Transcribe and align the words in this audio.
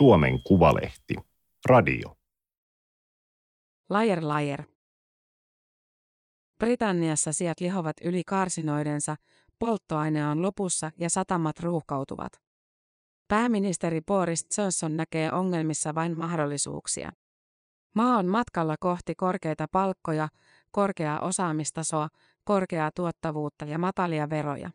Suomen 0.00 0.42
Kuvalehti. 0.42 1.14
Radio. 1.66 2.16
Lajer 3.90 4.28
lajer. 4.28 4.62
Britanniassa 6.58 7.32
sijat 7.32 7.60
lihovat 7.60 7.96
yli 8.04 8.24
karsinoidensa, 8.24 9.16
polttoaine 9.58 10.26
on 10.26 10.42
lopussa 10.42 10.90
ja 10.98 11.10
satamat 11.10 11.60
ruuhkautuvat. 11.60 12.32
Pääministeri 13.28 14.00
Boris 14.00 14.46
Johnson 14.58 14.96
näkee 14.96 15.32
ongelmissa 15.32 15.94
vain 15.94 16.18
mahdollisuuksia. 16.18 17.12
Maa 17.94 18.18
on 18.18 18.26
matkalla 18.26 18.76
kohti 18.80 19.14
korkeita 19.14 19.66
palkkoja, 19.72 20.28
korkeaa 20.70 21.20
osaamistasoa, 21.20 22.08
korkeaa 22.44 22.90
tuottavuutta 22.96 23.64
ja 23.64 23.78
matalia 23.78 24.30
veroja. 24.30 24.70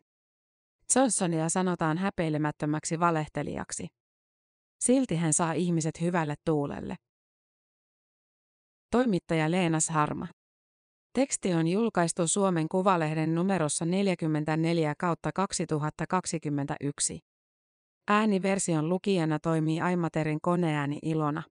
Johnsonia 0.96 1.48
sanotaan 1.48 1.98
häpeilemättömäksi 1.98 3.00
valehtelijaksi. 3.00 3.88
Silti 4.80 5.16
hän 5.16 5.32
saa 5.32 5.52
ihmiset 5.52 6.00
hyvälle 6.00 6.34
tuulelle. 6.44 6.96
Toimittaja 8.90 9.50
Leenas 9.50 9.88
Harma. 9.88 10.26
Teksti 11.12 11.54
on 11.54 11.68
julkaistu 11.68 12.28
Suomen 12.28 12.68
Kuvalehden 12.68 13.34
numerossa 13.34 13.84
44 13.84 14.94
kautta 14.98 15.30
2021. 15.34 17.20
Ääniversion 18.08 18.88
lukijana 18.88 19.38
toimii 19.38 19.80
Aimaterin 19.80 20.38
koneääni 20.42 20.98
Ilona. 21.02 21.42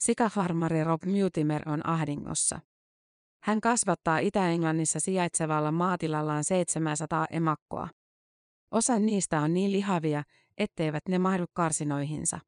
Sikafarmari 0.00 0.84
Rob 0.84 1.02
Mutimer 1.04 1.68
on 1.68 1.88
ahdingossa. 1.88 2.60
Hän 3.42 3.60
kasvattaa 3.60 4.18
Itä-Englannissa 4.18 5.00
sijaitsevalla 5.00 5.72
maatilallaan 5.72 6.44
700 6.44 7.26
emakkoa. 7.30 7.88
Osa 8.70 8.98
niistä 8.98 9.40
on 9.40 9.54
niin 9.54 9.72
lihavia, 9.72 10.22
etteivät 10.58 11.08
ne 11.08 11.18
mahdu 11.18 11.44
karsinoihinsa. 11.52 12.38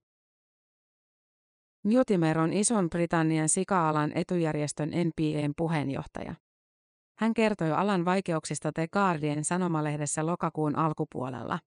Mutimer 1.84 2.38
on 2.38 2.52
Ison-Britannian 2.52 3.48
sika-alan 3.48 4.12
etujärjestön 4.14 4.91
NPEn 4.91 5.52
puheenjohtaja. 5.56 6.34
Hän 7.19 7.34
kertoi 7.34 7.72
alan 7.72 8.05
vaikeuksista 8.05 8.72
The 8.72 8.88
Guardian 8.92 9.44
sanomalehdessä 9.44 10.27
lokakuun 10.27 10.77
alkupuolella. 10.77 11.58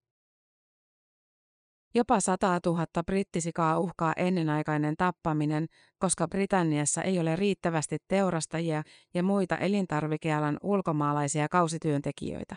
Jopa 1.94 2.20
100 2.20 2.60
000 2.66 2.86
brittisikaa 3.06 3.78
uhkaa 3.78 4.12
ennenaikainen 4.16 4.94
tappaminen, 4.96 5.66
koska 5.98 6.28
Britanniassa 6.28 7.02
ei 7.02 7.18
ole 7.18 7.36
riittävästi 7.36 7.96
teurastajia 8.08 8.82
ja 9.14 9.22
muita 9.22 9.56
elintarvikealan 9.56 10.58
ulkomaalaisia 10.62 11.48
kausityöntekijöitä. 11.48 12.56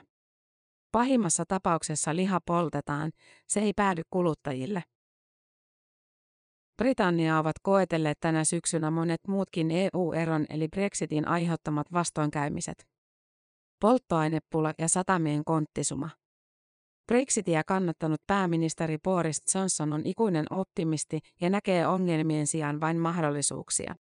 Pahimmassa 0.95 1.45
tapauksessa 1.47 2.15
liha 2.15 2.39
poltetaan, 2.45 3.11
se 3.47 3.59
ei 3.59 3.73
päädy 3.73 4.01
kuluttajille. 4.09 4.83
Britannia 6.77 7.39
ovat 7.39 7.55
koetelleet 7.63 8.19
tänä 8.19 8.43
syksynä 8.43 8.91
monet 8.91 9.21
muutkin 9.27 9.71
EU-eron 9.71 10.45
eli 10.49 10.67
Brexitin 10.67 11.27
aiheuttamat 11.27 11.93
vastoinkäymiset. 11.93 12.87
Polttoainepula 13.81 14.73
ja 14.77 14.87
satamien 14.89 15.45
konttisuma. 15.45 16.09
Brexitia 17.07 17.63
kannattanut 17.63 18.21
pääministeri 18.27 18.97
Boris 19.03 19.55
Johnson 19.55 19.93
on 19.93 20.01
ikuinen 20.05 20.45
optimisti 20.49 21.19
ja 21.41 21.49
näkee 21.49 21.87
ongelmien 21.87 22.47
sijaan 22.47 22.79
vain 22.81 22.97
mahdollisuuksia. 22.97 23.95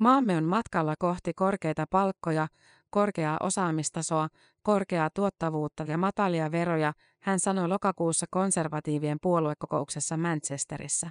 Maamme 0.00 0.36
on 0.36 0.44
matkalla 0.44 0.94
kohti 0.98 1.34
korkeita 1.34 1.84
palkkoja, 1.90 2.48
korkeaa 2.90 3.36
osaamistasoa, 3.40 4.28
korkeaa 4.62 5.10
tuottavuutta 5.14 5.82
ja 5.82 5.98
matalia 5.98 6.52
veroja, 6.52 6.92
hän 7.22 7.40
sanoi 7.40 7.68
lokakuussa 7.68 8.26
konservatiivien 8.30 9.18
puoluekokouksessa 9.22 10.16
Manchesterissa. 10.16 11.10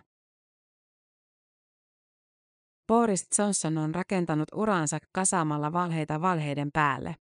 Boris 2.88 3.28
Johnson 3.40 3.78
on 3.78 3.96
rakentanut 3.96 4.48
uransa 4.56 4.98
kasaamalla 5.12 5.74
valheita 5.74 6.22
valheiden 6.22 6.70
päälle. 6.74 7.16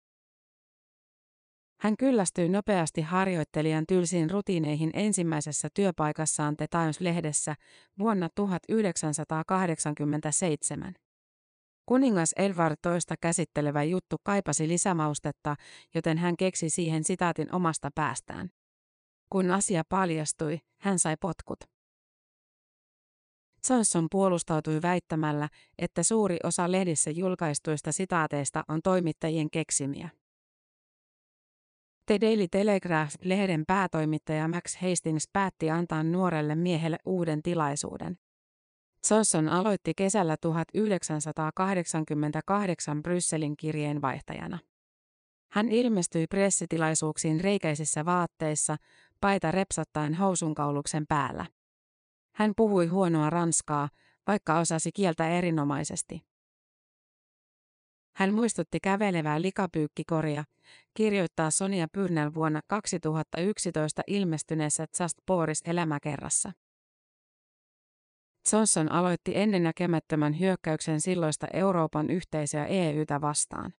Hän 1.80 1.98
kyllästyi 1.98 2.50
nopeasti 2.50 3.02
harjoittelijan 3.02 3.86
tylsiin 3.88 4.30
rutiineihin 4.30 4.90
ensimmäisessä 4.94 5.68
työpaikassaan 5.74 6.58
The 6.58 6.68
Times-lehdessä 6.68 7.56
vuonna 8.00 8.30
1987. 8.36 10.94
Kuningas 11.86 12.34
Edward 12.34 12.76
toista 12.82 13.16
käsittelevä 13.22 13.84
juttu 13.84 14.16
kaipasi 14.24 14.68
lisämaustetta, 14.68 15.56
joten 15.96 16.18
hän 16.18 16.38
keksi 16.38 16.70
siihen 16.70 17.04
sitaatin 17.04 17.56
omasta 17.56 17.90
päästään. 17.96 18.50
Kun 19.30 19.52
asia 19.52 19.84
paljastui, 19.90 20.60
hän 20.82 21.00
sai 21.00 21.16
potkut. 21.22 21.60
Johnson 23.70 24.08
puolustautui 24.12 24.82
väittämällä, 24.82 25.50
että 25.78 26.04
suuri 26.04 26.38
osa 26.44 26.72
lehdissä 26.72 27.12
julkaistuista 27.12 27.92
sitaateista 27.92 28.64
on 28.68 28.82
toimittajien 28.84 29.50
keksimiä. 29.50 30.10
The 32.06 32.18
Daily 32.22 32.48
Telegraph-lehden 32.48 33.64
päätoimittaja 33.68 34.48
Max 34.48 34.76
Hastings 34.82 35.30
päätti 35.34 35.70
antaa 35.70 36.04
nuorelle 36.04 36.56
miehelle 36.56 36.98
uuden 37.06 37.42
tilaisuuden. 37.42 38.18
Johnson 39.12 39.50
aloitti 39.50 39.94
kesällä 39.98 40.38
1988 40.42 43.04
Brysselin 43.04 43.58
kirjeenvaihtajana. 43.58 44.60
Hän 45.52 45.70
ilmestyi 45.70 46.28
pressitilaisuuksiin 46.28 47.42
reikäisissä 47.42 48.06
vaatteissa, 48.06 48.78
paita 49.22 49.52
repsattaen 49.52 50.14
housunkauluksen 50.14 51.06
päällä. 51.08 51.46
Hän 52.36 52.54
puhui 52.58 52.88
huonoa 52.88 53.30
ranskaa, 53.30 53.90
vaikka 54.28 54.60
osasi 54.60 54.92
kieltä 54.92 55.30
erinomaisesti. 55.30 56.22
Hän 58.16 58.34
muistutti 58.34 58.80
kävelevää 58.80 59.42
likapyykkikoria, 59.42 60.44
kirjoittaa 60.94 61.52
Sonia 61.52 61.88
Pyrnel 61.92 62.34
vuonna 62.34 62.62
2011 62.68 64.02
ilmestyneessä 64.08 64.86
Just 65.00 65.18
Boris 65.28 65.62
elämäkerrassa. 65.66 66.52
Johnson 68.54 68.92
aloitti 68.92 69.32
ennennäkemättömän 69.36 70.40
hyökkäyksen 70.40 71.02
silloista 71.02 71.48
Euroopan 71.54 72.10
yhteisöä 72.10 72.66
EUtä 72.66 73.22
vastaan. 73.22 73.74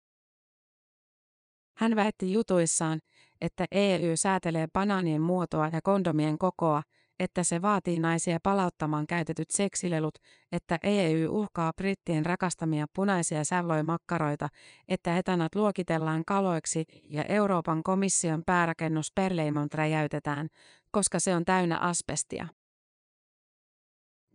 Hän 1.76 1.96
väitti 1.96 2.32
jutuissaan, 2.32 3.00
että 3.40 3.64
EU 3.70 4.16
säätelee 4.16 4.66
banaanien 4.72 5.22
muotoa 5.22 5.68
ja 5.72 5.80
kondomien 5.82 6.38
kokoa, 6.38 6.82
että 7.20 7.42
se 7.42 7.62
vaatii 7.62 7.98
naisia 8.00 8.38
palauttamaan 8.42 9.06
käytetyt 9.06 9.50
seksilelut, 9.50 10.14
että 10.52 10.78
EU 10.82 11.40
uhkaa 11.40 11.72
brittien 11.76 12.26
rakastamia 12.26 12.86
punaisia 12.94 13.44
sävloimakkaroita, 13.44 14.48
että 14.88 15.18
etanat 15.18 15.54
luokitellaan 15.54 16.24
kaloiksi 16.26 16.84
ja 17.04 17.24
Euroopan 17.24 17.82
komission 17.82 18.42
päärakennus 18.46 19.12
Perleimont 19.14 19.74
räjäytetään, 19.74 20.48
koska 20.90 21.20
se 21.20 21.34
on 21.36 21.44
täynnä 21.44 21.78
asbestia. 21.78 22.48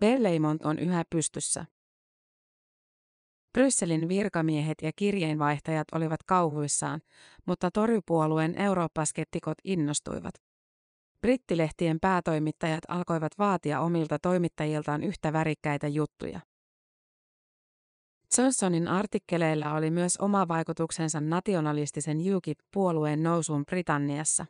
Berleimont 0.01 0.65
on 0.65 0.79
yhä 0.79 1.03
pystyssä. 1.09 1.65
Brysselin 3.53 4.09
virkamiehet 4.09 4.77
ja 4.81 4.91
kirjeenvaihtajat 4.95 5.87
olivat 5.91 6.23
kauhuissaan, 6.23 7.01
mutta 7.45 7.71
torypuolueen 7.71 8.61
eurooppaskeptikot 8.61 9.57
innostuivat. 9.63 10.33
Brittilehtien 11.21 11.99
päätoimittajat 11.99 12.83
alkoivat 12.87 13.31
vaatia 13.37 13.79
omilta 13.79 14.19
toimittajiltaan 14.19 15.03
yhtä 15.03 15.33
värikkäitä 15.33 15.87
juttuja. 15.87 16.39
Johnsonin 18.37 18.87
artikkeleilla 18.87 19.73
oli 19.73 19.91
myös 19.91 20.17
oma 20.17 20.47
vaikutuksensa 20.47 21.21
nationalistisen 21.21 22.17
UKIP-puolueen 22.35 23.23
nousuun 23.23 23.65
Britanniassa. 23.65 24.45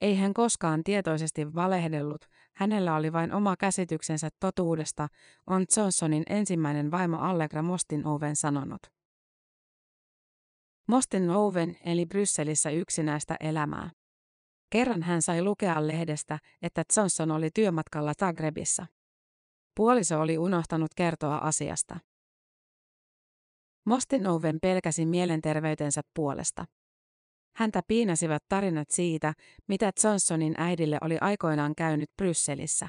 Ei 0.00 0.16
hän 0.16 0.34
koskaan 0.34 0.84
tietoisesti 0.84 1.54
valehdellut, 1.54 2.24
hänellä 2.56 2.94
oli 2.94 3.12
vain 3.12 3.32
oma 3.32 3.56
käsityksensä 3.56 4.28
totuudesta, 4.40 5.08
on 5.46 5.64
Johnsonin 5.76 6.22
ensimmäinen 6.28 6.90
vaimo 6.90 7.18
Allegra 7.18 7.62
Mostinoven 7.62 8.36
sanonut. 8.36 8.82
Mostinoven 10.88 11.76
eli 11.84 12.06
Brysselissä 12.06 12.70
yksinäistä 12.70 13.36
elämää. 13.40 13.90
Kerran 14.70 15.02
hän 15.02 15.22
sai 15.22 15.42
lukea 15.42 15.86
lehdestä, 15.86 16.38
että 16.62 16.82
Johnson 16.96 17.30
oli 17.30 17.50
työmatkalla 17.54 18.12
Zagrebissa. 18.20 18.86
Puoliso 19.76 20.20
oli 20.20 20.38
unohtanut 20.38 20.94
kertoa 20.96 21.38
asiasta. 21.38 21.98
Mostinoven 23.86 24.58
pelkäsi 24.62 25.06
mielenterveytensä 25.06 26.00
puolesta. 26.14 26.64
Häntä 27.56 27.82
piinasivat 27.86 28.42
tarinat 28.48 28.90
siitä, 28.90 29.34
mitä 29.68 29.92
Johnsonin 30.04 30.54
äidille 30.58 30.98
oli 31.00 31.18
aikoinaan 31.20 31.74
käynyt 31.76 32.10
Brysselissä. 32.16 32.88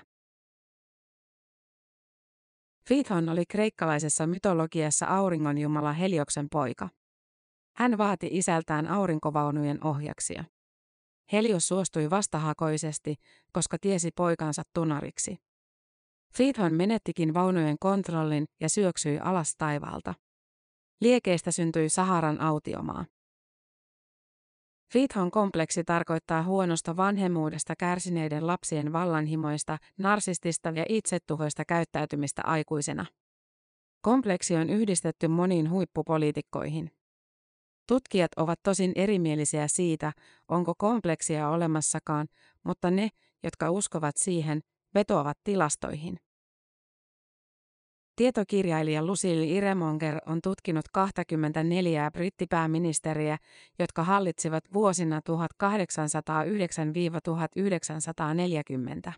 Fithon 2.88 3.30
oli 3.30 3.46
kreikkalaisessa 3.46 4.28
mytologiassa 4.28 5.06
auringonjumala 5.06 5.94
Helioksen 5.94 6.48
poika. 6.52 6.90
Hän 7.76 7.98
vaati 7.98 8.30
isältään 8.32 8.88
aurinkovaunujen 8.88 9.84
ohjaksia. 9.84 10.44
Helios 11.32 11.68
suostui 11.68 12.10
vastahakoisesti, 12.10 13.16
koska 13.54 13.78
tiesi 13.82 14.10
poikansa 14.16 14.64
tunariksi. 14.74 15.38
Friedman 16.36 16.74
menettikin 16.74 17.34
vaunujen 17.34 17.76
kontrollin 17.80 18.46
ja 18.60 18.70
syöksyi 18.70 19.20
alas 19.20 19.56
taivaalta. 19.58 20.14
Liekeistä 21.02 21.52
syntyi 21.52 21.90
Saharan 21.90 22.42
autiomaa. 22.42 23.06
Friedman 24.92 25.32
kompleksi 25.32 25.84
tarkoittaa 25.84 26.44
huonosta 26.44 26.98
vanhemmuudesta 26.98 27.74
kärsineiden 27.76 28.48
lapsien 28.48 28.94
vallanhimoista, 28.94 29.78
narsistista 29.98 30.70
ja 30.70 30.86
itsetuhoista 30.90 31.66
käyttäytymistä 31.66 32.42
aikuisena. 32.46 33.06
Kompleksi 34.02 34.56
on 34.56 34.70
yhdistetty 34.70 35.28
moniin 35.28 35.70
huippupoliitikkoihin. 35.70 36.92
Tutkijat 37.88 38.32
ovat 38.38 38.60
tosin 38.64 38.92
erimielisiä 38.96 39.68
siitä, 39.68 40.14
onko 40.48 40.74
kompleksia 40.78 41.50
olemassakaan, 41.50 42.28
mutta 42.64 42.92
ne, 42.92 43.10
jotka 43.44 43.72
uskovat 43.72 44.18
siihen, 44.18 44.62
vetoavat 44.96 45.38
tilastoihin. 45.44 46.20
Tietokirjailija 48.16 49.06
Lucille 49.06 49.46
Iremonger 49.46 50.18
on 50.26 50.40
tutkinut 50.44 50.86
24 50.92 52.12
brittipääministeriä, 52.12 53.38
jotka 53.80 54.04
hallitsivat 54.04 54.64
vuosina 54.74 55.22
1809-1940. 59.10 59.12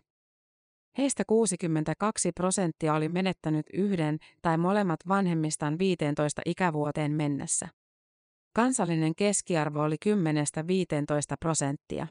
Heistä 0.98 1.22
62 1.26 2.32
prosenttia 2.32 2.94
oli 2.94 3.08
menettänyt 3.08 3.66
yhden 3.72 4.18
tai 4.42 4.58
molemmat 4.58 5.00
vanhemmistaan 5.08 5.78
15 5.78 6.42
ikävuoteen 6.46 7.12
mennessä. 7.12 7.68
Kansallinen 8.54 9.14
keskiarvo 9.14 9.82
oli 9.82 9.96
10-15 10.08 10.10
prosenttia. 11.40 12.06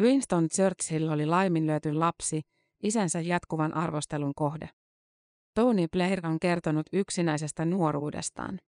Winston 0.00 0.48
Churchill 0.48 1.08
oli 1.08 1.26
laiminlyöty 1.26 1.92
lapsi, 1.94 2.40
isänsä 2.82 3.20
jatkuvan 3.20 3.74
arvostelun 3.74 4.32
kohde. 4.36 4.68
Tony 5.54 5.88
Blair 5.88 6.26
on 6.26 6.40
kertonut 6.40 6.86
yksinäisestä 6.92 7.64
nuoruudestaan. 7.64 8.60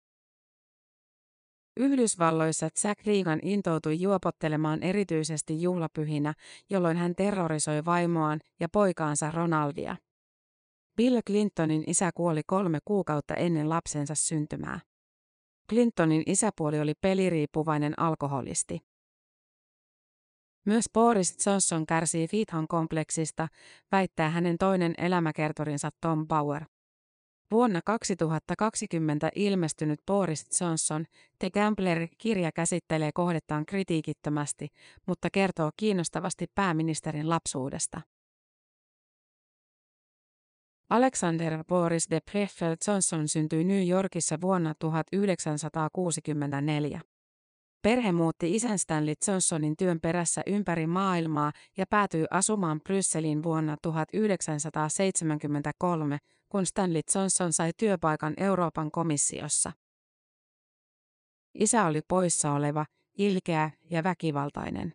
Yhdysvalloissa 1.78 2.70
Jack 2.84 3.06
Reagan 3.06 3.40
intoutui 3.44 4.02
juopottelemaan 4.02 4.84
erityisesti 4.84 5.62
juhlapyhinä, 5.62 6.34
jolloin 6.70 6.98
hän 6.98 7.16
terrorisoi 7.16 7.86
vaimoaan 7.86 8.40
ja 8.60 8.70
poikaansa 8.70 9.32
Ronaldia. 9.32 9.96
Bill 10.96 11.20
Clintonin 11.28 11.84
isä 11.88 12.12
kuoli 12.16 12.42
kolme 12.48 12.80
kuukautta 12.86 13.34
ennen 13.34 13.70
lapsensa 13.70 14.16
syntymää. 14.16 14.80
Clintonin 15.70 16.24
isäpuoli 16.26 16.80
oli 16.80 16.94
peliriippuvainen 17.02 18.00
alkoholisti. 18.00 18.80
Myös 20.66 20.86
Boris 20.94 21.46
Johnson 21.46 21.86
kärsii 21.86 22.28
Fithon 22.28 22.68
kompleksista, 22.68 23.48
väittää 23.92 24.30
hänen 24.30 24.58
toinen 24.58 24.94
elämäkertorinsa 24.98 25.90
Tom 26.02 26.28
Bauer. 26.28 26.66
Vuonna 27.52 27.82
2020 27.86 29.30
ilmestynyt 29.36 30.00
Boris 30.08 30.62
Johnson, 30.62 31.06
The 31.40 31.50
Gambler-kirja 31.50 32.52
käsittelee 32.52 33.12
kohdettaan 33.14 33.66
kritiikittömästi, 33.66 34.68
mutta 35.06 35.30
kertoo 35.30 35.72
kiinnostavasti 35.78 36.46
pääministerin 36.56 37.30
lapsuudesta. 37.30 38.02
Alexander 40.90 41.64
Boris 41.64 42.10
de 42.10 42.20
Preffel 42.32 42.76
Johnson 42.88 43.28
syntyi 43.28 43.64
New 43.64 43.88
Yorkissa 43.88 44.42
vuonna 44.42 44.74
1964. 44.80 47.02
Perhe 47.82 48.12
muutti 48.12 48.56
isän 48.56 48.80
Stanley 48.80 49.14
Johnsonin 49.28 49.78
työn 49.78 50.00
perässä 50.02 50.42
ympäri 50.48 50.88
maailmaa 50.88 51.52
ja 51.78 51.86
päätyi 51.90 52.26
asumaan 52.32 52.82
Brysseliin 52.82 53.44
vuonna 53.44 53.78
1973, 53.82 56.18
kun 56.50 56.66
Stanley 56.66 57.02
Johnson 57.16 57.54
sai 57.54 57.72
työpaikan 57.78 58.34
Euroopan 58.38 58.92
komissiossa. 58.92 59.72
Isä 61.54 61.86
oli 61.86 62.02
poissa 62.08 62.52
oleva, 62.52 62.86
ilkeä 63.18 63.72
ja 63.90 64.04
väkivaltainen. 64.04 64.94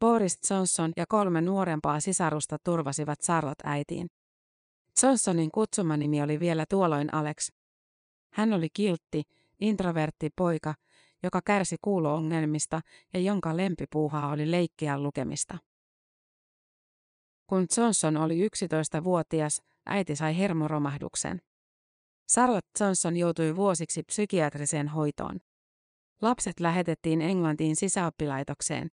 Boris 0.00 0.50
Johnson 0.50 0.92
ja 0.96 1.04
kolme 1.08 1.40
nuorempaa 1.40 2.00
sisarusta 2.00 2.56
turvasivat 2.64 3.20
Charlotte 3.20 3.64
äitiin. 3.66 4.06
Johnsonin 5.02 5.50
kutsumanimi 5.50 6.22
oli 6.22 6.40
vielä 6.40 6.64
tuolloin 6.70 7.14
Alex. 7.14 7.48
Hän 8.32 8.52
oli 8.52 8.68
kiltti, 8.72 9.22
introvertti 9.60 10.30
poika, 10.36 10.74
joka 11.22 11.40
kärsi 11.42 11.76
kuuloongelmista 11.82 12.80
ja 13.14 13.20
jonka 13.20 13.56
lempipuuhaa 13.56 14.30
oli 14.30 14.50
leikkiä 14.50 14.98
lukemista. 14.98 15.58
Kun 17.50 17.66
Johnson 17.76 18.16
oli 18.16 18.46
11-vuotias, 18.46 19.62
äiti 19.86 20.16
sai 20.16 20.38
hermoromahduksen. 20.38 21.40
Charlotte 22.32 22.84
Johnson 22.84 23.16
joutui 23.16 23.56
vuosiksi 23.56 24.02
psykiatriseen 24.02 24.88
hoitoon. 24.88 25.40
Lapset 26.22 26.60
lähetettiin 26.60 27.22
Englantiin 27.22 27.76
sisäoppilaitokseen. 27.76 28.88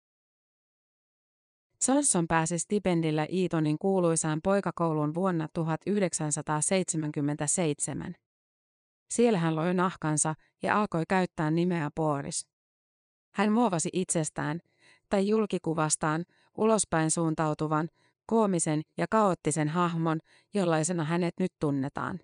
Johnson 1.87 2.27
pääsi 2.27 2.59
stipendillä 2.59 3.27
Eatonin 3.29 3.77
kuuluisaan 3.79 4.39
poikakouluun 4.43 5.13
vuonna 5.13 5.47
1977. 5.53 8.15
Siellä 9.09 9.39
hän 9.39 9.55
loi 9.55 9.73
nahkansa 9.73 10.35
ja 10.63 10.79
alkoi 10.79 11.03
käyttää 11.09 11.51
nimeä 11.51 11.89
Boris. 11.95 12.47
Hän 13.33 13.51
muovasi 13.51 13.89
itsestään, 13.93 14.59
tai 15.09 15.27
julkikuvastaan, 15.27 16.25
ulospäin 16.57 17.11
suuntautuvan, 17.11 17.89
koomisen 18.27 18.81
ja 18.97 19.05
kaoottisen 19.09 19.69
hahmon, 19.69 20.19
jollaisena 20.53 21.03
hänet 21.03 21.33
nyt 21.39 21.51
tunnetaan. 21.59 22.19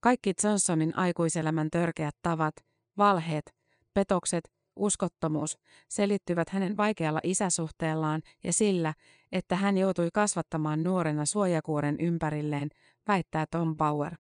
Kaikki 0.00 0.32
Johnsonin 0.44 0.98
aikuiselämän 0.98 1.70
törkeät 1.70 2.16
tavat, 2.22 2.54
valheet, 2.98 3.54
petokset, 3.94 4.50
uskottomuus 4.76 5.58
selittyvät 5.88 6.48
hänen 6.48 6.76
vaikealla 6.76 7.20
isäsuhteellaan 7.22 8.22
ja 8.44 8.52
sillä, 8.52 8.94
että 9.32 9.56
hän 9.56 9.78
joutui 9.78 10.08
kasvattamaan 10.14 10.82
nuorena 10.82 11.26
suojakuoren 11.26 11.96
ympärilleen, 12.00 12.68
väittää 13.08 13.46
Tom 13.50 13.76
Bauer. 13.76 14.14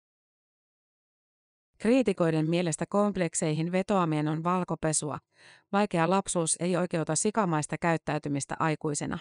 Kriitikoiden 1.78 2.50
mielestä 2.50 2.84
komplekseihin 2.88 3.72
vetoaminen 3.72 4.28
on 4.28 4.44
valkopesua. 4.44 5.18
Vaikea 5.72 6.10
lapsuus 6.10 6.56
ei 6.60 6.76
oikeuta 6.76 7.16
sikamaista 7.16 7.78
käyttäytymistä 7.78 8.56
aikuisena. 8.58 9.18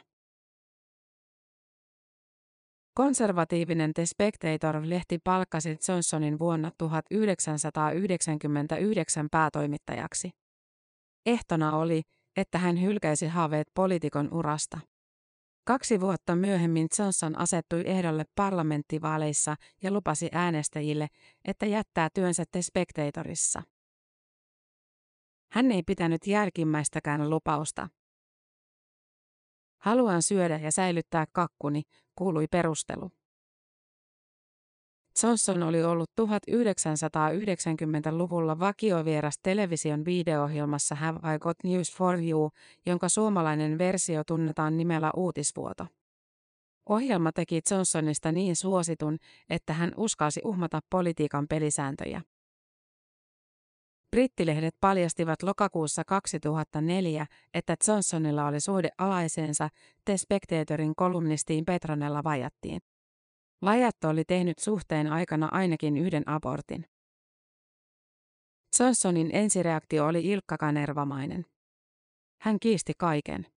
Konservatiivinen 2.97 3.93
The 3.93 4.05
Spectator-lehti 4.05 5.19
palkkasi 5.23 5.77
Johnsonin 5.87 6.39
vuonna 6.39 6.71
1999 6.77 9.27
päätoimittajaksi. 9.31 10.29
Ehtona 11.25 11.77
oli, 11.77 12.01
että 12.37 12.57
hän 12.57 12.81
hylkäisi 12.81 13.27
haaveet 13.27 13.67
poliitikon 13.73 14.33
urasta. 14.33 14.79
Kaksi 15.63 16.01
vuotta 16.01 16.35
myöhemmin 16.35 16.87
Johnson 16.99 17.39
asettui 17.39 17.83
ehdolle 17.85 18.25
parlamenttivaaleissa 18.35 19.55
ja 19.83 19.91
lupasi 19.91 20.29
äänestäjille, 20.31 21.07
että 21.45 21.65
jättää 21.65 22.09
työnsä 22.13 22.43
The 22.51 22.61
Spectatorissa. 22.61 23.63
Hän 25.51 25.71
ei 25.71 25.83
pitänyt 25.83 26.27
jälkimmäistäkään 26.27 27.29
lupausta. 27.29 27.87
Haluan 29.77 30.21
syödä 30.21 30.57
ja 30.57 30.71
säilyttää 30.71 31.25
kakkuni, 31.31 31.83
kuului 32.17 32.47
perustelu. 32.47 33.09
Johnson 35.23 35.63
oli 35.63 35.83
ollut 35.83 36.09
1990-luvulla 36.21 38.59
vakiovieras 38.59 39.39
television 39.43 40.05
videoohjelmassa 40.05 40.95
Have 40.95 41.35
I 41.35 41.39
Got 41.39 41.57
News 41.63 41.95
for 41.95 42.23
You, 42.23 42.51
jonka 42.85 43.09
suomalainen 43.09 43.77
versio 43.77 44.23
tunnetaan 44.23 44.77
nimellä 44.77 45.11
Uutisvuoto. 45.15 45.87
Ohjelma 46.89 47.31
teki 47.31 47.61
Johnsonista 47.71 48.31
niin 48.31 48.55
suositun, 48.55 49.17
että 49.49 49.73
hän 49.73 49.91
uskalsi 49.97 50.41
uhmata 50.43 50.79
politiikan 50.89 51.47
pelisääntöjä. 51.47 52.21
Brittilehdet 54.11 54.75
paljastivat 54.81 55.43
lokakuussa 55.43 56.03
2004, 56.05 57.25
että 57.53 57.75
Johnsonilla 57.87 58.47
oli 58.47 58.59
suhde 58.59 58.89
alaiseensa 58.97 59.69
The 60.05 60.17
Spectatorin 60.17 60.95
kolumnistiin 60.95 61.65
Petronella 61.65 62.23
Vajattiin. 62.23 62.81
Vajatto 63.61 64.09
oli 64.09 64.23
tehnyt 64.25 64.59
suhteen 64.59 65.07
aikana 65.07 65.49
ainakin 65.51 65.97
yhden 65.97 66.29
abortin. 66.29 66.85
Johnsonin 68.79 69.29
ensireaktio 69.33 70.05
oli 70.05 70.25
ilkkakanervamainen. 70.25 71.45
Hän 72.41 72.59
kiisti 72.59 72.93
kaiken. 72.97 73.47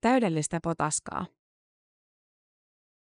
Täydellistä 0.00 0.60
potaskaa. 0.62 1.26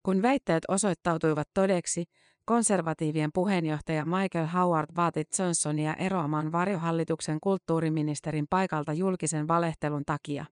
Kun 0.02 0.22
väitteet 0.22 0.64
osoittautuivat 0.68 1.48
todeksi, 1.54 2.04
konservatiivien 2.50 3.30
puheenjohtaja 3.34 4.04
Michael 4.04 4.46
Howard 4.46 4.96
vaati 4.96 5.24
Johnsonia 5.38 5.94
eroamaan 5.94 6.52
varjohallituksen 6.52 7.38
kulttuuriministerin 7.40 8.46
paikalta 8.50 8.92
julkisen 8.92 9.48
valehtelun 9.48 10.02
takia. 10.06 10.46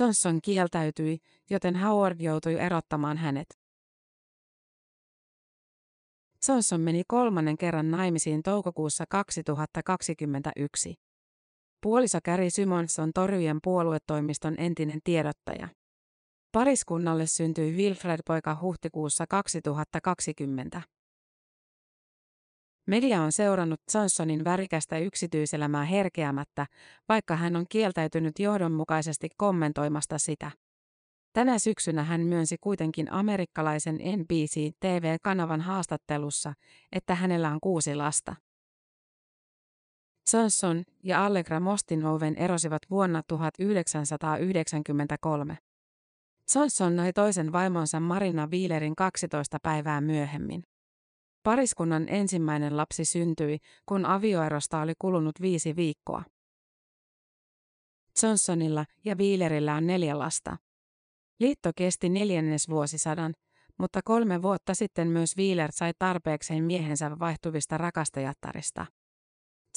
Johnson 0.00 0.40
kieltäytyi, 0.42 1.18
joten 1.50 1.76
Howard 1.76 2.20
joutui 2.20 2.54
erottamaan 2.54 3.16
hänet. 3.16 3.46
Johnson 6.48 6.80
meni 6.80 7.02
kolmannen 7.08 7.58
kerran 7.58 7.90
naimisiin 7.90 8.42
toukokuussa 8.42 9.04
2021. 9.10 10.94
Puoliso 11.82 12.18
Käri 12.24 12.50
Simons 12.50 12.98
on 12.98 13.10
torjujen 13.14 13.58
puoluetoimiston 13.62 14.54
entinen 14.58 15.00
tiedottaja. 15.04 15.68
Pariskunnalle 16.52 17.26
syntyi 17.26 17.76
Wilfred-poika 17.76 18.58
huhtikuussa 18.60 19.26
2020. 19.26 20.95
Media 22.86 23.22
on 23.22 23.32
seurannut 23.32 23.80
Johnsonin 23.94 24.44
värikästä 24.44 24.98
yksityiselämää 24.98 25.84
herkeämättä, 25.84 26.66
vaikka 27.08 27.36
hän 27.36 27.56
on 27.56 27.66
kieltäytynyt 27.68 28.38
johdonmukaisesti 28.38 29.28
kommentoimasta 29.36 30.18
sitä. 30.18 30.50
Tänä 31.32 31.58
syksynä 31.58 32.04
hän 32.04 32.20
myönsi 32.20 32.56
kuitenkin 32.60 33.12
amerikkalaisen 33.12 33.94
NBC-TV-kanavan 33.94 35.60
haastattelussa, 35.60 36.52
että 36.92 37.14
hänellä 37.14 37.50
on 37.50 37.58
kuusi 37.62 37.94
lasta. 37.94 38.36
Johnson 40.32 40.84
ja 41.02 41.26
Allegra 41.26 41.60
Mostinoven 41.60 42.36
erosivat 42.36 42.82
vuonna 42.90 43.22
1993. 43.28 45.58
Johnson 46.54 46.96
nai 46.96 47.12
toisen 47.12 47.52
vaimonsa 47.52 48.00
Marina 48.00 48.46
Wheelerin 48.46 48.96
12 48.96 49.58
päivää 49.62 50.00
myöhemmin. 50.00 50.62
Pariskunnan 51.46 52.08
ensimmäinen 52.08 52.76
lapsi 52.76 53.04
syntyi, 53.04 53.58
kun 53.88 54.06
avioerosta 54.06 54.80
oli 54.80 54.92
kulunut 54.98 55.40
viisi 55.40 55.76
viikkoa. 55.76 56.22
Johnsonilla 58.22 58.84
ja 59.04 59.14
Wheelerillä 59.16 59.74
on 59.74 59.86
neljä 59.86 60.18
lasta. 60.18 60.56
Liitto 61.40 61.70
kesti 61.76 62.08
neljännesvuosisadan, 62.08 63.34
mutta 63.78 64.00
kolme 64.04 64.42
vuotta 64.42 64.74
sitten 64.74 65.08
myös 65.08 65.36
Wheeler 65.36 65.72
sai 65.72 65.92
tarpeekseen 65.98 66.64
miehensä 66.64 67.18
vaihtuvista 67.18 67.78
rakastajattarista. 67.78 68.86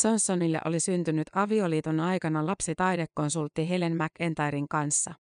Johnsonille 0.03 0.59
oli 0.65 0.79
syntynyt 0.79 1.27
avioliiton 1.35 1.99
aikana 1.99 2.45
lapsi 2.45 2.75
taidekonsultti 2.75 3.69
Helen 3.69 3.97
McEntyren 3.97 4.67
kanssa. 4.67 5.13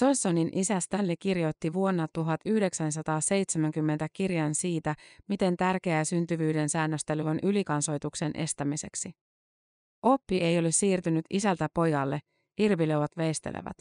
Johnsonin 0.00 0.50
isä 0.52 0.80
Stanley 0.80 1.16
kirjoitti 1.20 1.72
vuonna 1.72 2.08
1970 2.12 4.06
kirjan 4.12 4.54
siitä, 4.54 4.94
miten 5.28 5.56
tärkeää 5.56 6.04
syntyvyyden 6.04 6.68
säännöstely 6.68 7.22
on 7.22 7.38
ylikansoituksen 7.42 8.30
estämiseksi. 8.34 9.10
Oppi 10.02 10.40
ei 10.40 10.58
ole 10.58 10.70
siirtynyt 10.70 11.24
isältä 11.30 11.68
pojalle, 11.74 12.20
irvilöivät 12.58 13.10
veistelevät. 13.16 13.76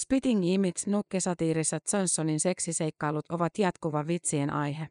Spitting 0.00 0.46
Image 0.46 0.80
nukkesatiirissa 0.86 1.78
Johnsonin 1.92 2.40
seksiseikkailut 2.40 3.24
ovat 3.30 3.58
jatkuva 3.58 4.06
vitsien 4.06 4.52
aihe. 4.52 4.88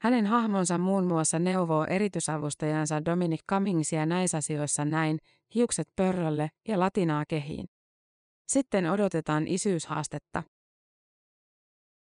Hänen 0.00 0.26
hahmonsa 0.26 0.78
muun 0.78 1.06
muassa 1.06 1.38
neuvoo 1.38 1.84
erityisavustajansa 1.84 3.04
Dominic 3.04 3.40
Cummingsia 3.50 4.06
näissä 4.06 4.38
asioissa 4.38 4.84
näin, 4.84 5.18
hiukset 5.54 5.88
pörrölle 5.96 6.50
ja 6.68 6.80
latinaa 6.80 7.24
kehiin. 7.28 7.66
Sitten 8.46 8.90
odotetaan 8.90 9.48
isyyshaastetta. 9.48 10.42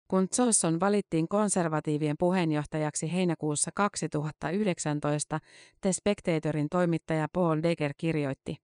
Kun 0.07 0.27
Johnson 0.38 0.79
valittiin 0.79 1.27
konservatiivien 1.27 2.15
puheenjohtajaksi 2.19 3.13
heinäkuussa 3.13 3.72
2019, 3.75 5.39
The 5.81 5.93
Spectatorin 5.93 6.69
toimittaja 6.69 7.27
Paul 7.34 7.63
Deger 7.63 7.93
kirjoitti. 7.98 8.55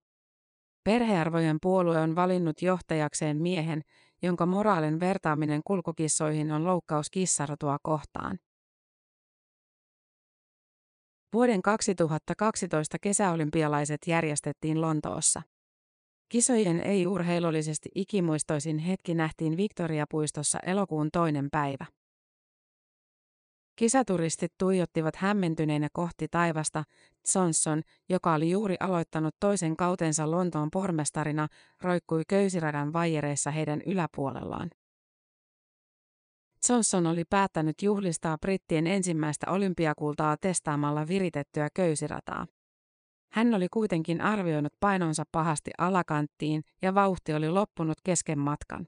Perhearvojen 0.84 1.58
puolue 1.62 2.00
on 2.00 2.16
valinnut 2.16 2.62
johtajakseen 2.62 3.42
miehen, 3.42 3.82
jonka 4.22 4.46
moraalin 4.46 5.00
vertaaminen 5.00 5.62
kulkukissoihin 5.66 6.52
on 6.52 6.64
loukkaus 6.64 7.10
kissartua 7.10 7.78
kohtaan. 7.84 8.40
Vuoden 11.34 11.62
2012 11.62 12.98
kesäolympialaiset 13.02 14.02
järjestettiin 14.08 14.82
Lontoossa. 14.82 15.42
Kisojen 16.30 16.80
ei-urheilullisesti 16.80 17.90
ikimuistoisin 17.96 18.78
hetki 18.78 19.16
nähtiin 19.16 19.58
Victoria-puistossa 19.58 20.60
elokuun 20.66 21.10
toinen 21.14 21.48
päivä. 21.52 21.86
Kisaturistit 23.76 24.54
tuijottivat 24.60 25.16
hämmentyneinä 25.16 25.88
kohti 25.94 26.28
taivasta. 26.28 26.84
Johnson, 27.36 27.82
joka 28.10 28.34
oli 28.34 28.50
juuri 28.50 28.76
aloittanut 28.80 29.36
toisen 29.40 29.78
kautensa 29.78 30.32
Lontoon 30.32 30.70
pormestarina, 30.72 31.48
roikkui 31.82 32.24
köysiradan 32.28 32.94
vaijereissa 32.94 33.52
heidän 33.52 33.82
yläpuolellaan. 33.86 34.70
Johnson 36.70 37.08
oli 37.08 37.24
päättänyt 37.30 37.82
juhlistaa 37.82 38.38
brittien 38.38 38.88
ensimmäistä 38.88 39.52
olympiakultaa 39.52 40.38
testaamalla 40.38 41.08
viritettyä 41.08 41.70
köysirataa. 41.74 42.48
Hän 43.34 43.54
oli 43.54 43.68
kuitenkin 43.70 44.22
arvioinut 44.22 44.74
painonsa 44.80 45.24
pahasti 45.32 45.72
alakanttiin 45.78 46.64
ja 46.82 46.96
vauhti 46.96 47.34
oli 47.34 47.50
loppunut 47.50 47.98
kesken 48.04 48.40
matkan. 48.40 48.88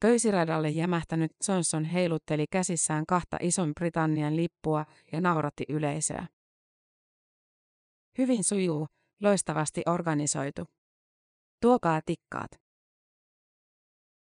Köysiradalle 0.00 0.70
jämähtänyt 0.70 1.32
Johnson 1.48 1.84
heilutteli 1.84 2.46
käsissään 2.50 3.06
kahta 3.06 3.36
ison 3.40 3.72
Britannian 3.74 4.36
lippua 4.36 4.86
ja 5.12 5.20
nauratti 5.20 5.64
yleisöä. 5.68 6.26
Hyvin 8.18 8.44
sujuu, 8.44 8.86
loistavasti 9.22 9.82
organisoitu. 9.86 10.64
Tuokaa 11.62 12.00
tikkaat. 12.06 12.50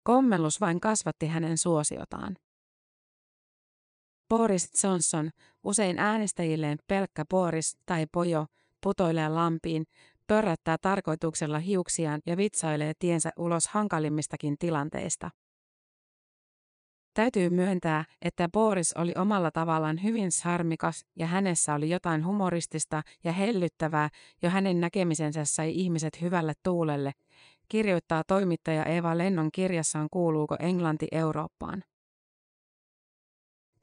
Kommellus 0.03 0.61
vain 0.61 0.81
kasvatti 0.81 1.27
hänen 1.27 1.59
suosiotaan. 1.59 2.37
Boris 4.33 4.85
Johnson, 4.85 5.31
usein 5.65 5.99
äänestäjilleen 5.99 6.79
pelkkä 6.87 7.25
Boris 7.31 7.79
tai 7.87 8.07
Pojo, 8.13 8.47
putoilee 8.83 9.29
lampiin, 9.29 9.85
pörrättää 10.27 10.79
tarkoituksella 10.79 11.59
hiuksiaan 11.59 12.21
ja 12.27 12.37
vitsailee 12.37 12.93
tiensä 12.99 13.31
ulos 13.39 13.69
hankalimmistakin 13.69 14.59
tilanteista. 14.59 15.31
Täytyy 17.15 17.51
myöntää, 17.51 18.05
että 18.23 18.49
Boris 18.53 18.93
oli 18.93 19.13
omalla 19.17 19.51
tavallaan 19.51 20.03
hyvin 20.03 20.33
sarmikas 20.33 21.07
ja 21.17 21.27
hänessä 21.27 21.75
oli 21.75 21.91
jotain 21.91 22.27
humoristista 22.27 23.03
ja 23.25 23.33
hellyttävää, 23.33 24.09
jo 24.43 24.51
hänen 24.51 24.81
näkemisensä 24.81 25.45
sai 25.45 25.73
ihmiset 25.75 26.21
hyvälle 26.21 26.53
tuulelle, 26.63 27.13
kirjoittaa 27.69 28.23
toimittaja 28.27 28.85
Eva 28.85 29.19
Lennon 29.19 29.53
kirjassaan 29.53 30.09
Kuuluuko 30.11 30.57
Englanti 30.61 31.07
Eurooppaan. 31.13 31.85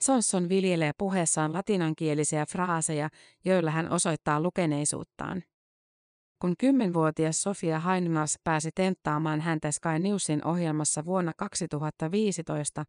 Johnson 0.07 0.49
viljelee 0.49 0.91
puheessaan 0.97 1.53
latinankielisiä 1.53 2.45
fraaseja, 2.45 3.09
joilla 3.45 3.71
hän 3.71 3.91
osoittaa 3.91 4.41
lukeneisuuttaan. 4.41 5.43
Kun 6.41 6.53
kymmenvuotias 6.59 7.41
Sofia 7.41 7.79
Heinmans 7.79 8.39
pääsi 8.43 8.69
tenttaamaan 8.75 9.41
häntä 9.41 9.71
Sky 9.71 9.99
Newsin 9.99 10.45
ohjelmassa 10.45 11.05
vuonna 11.05 11.31
2015, 11.37 12.85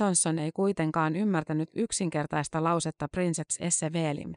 Johnson 0.00 0.38
ei 0.38 0.50
kuitenkaan 0.54 1.16
ymmärtänyt 1.16 1.70
yksinkertaista 1.74 2.64
lausetta 2.64 3.06
Princeps 3.12 3.56
esse 3.60 3.92
velim. 3.92 4.32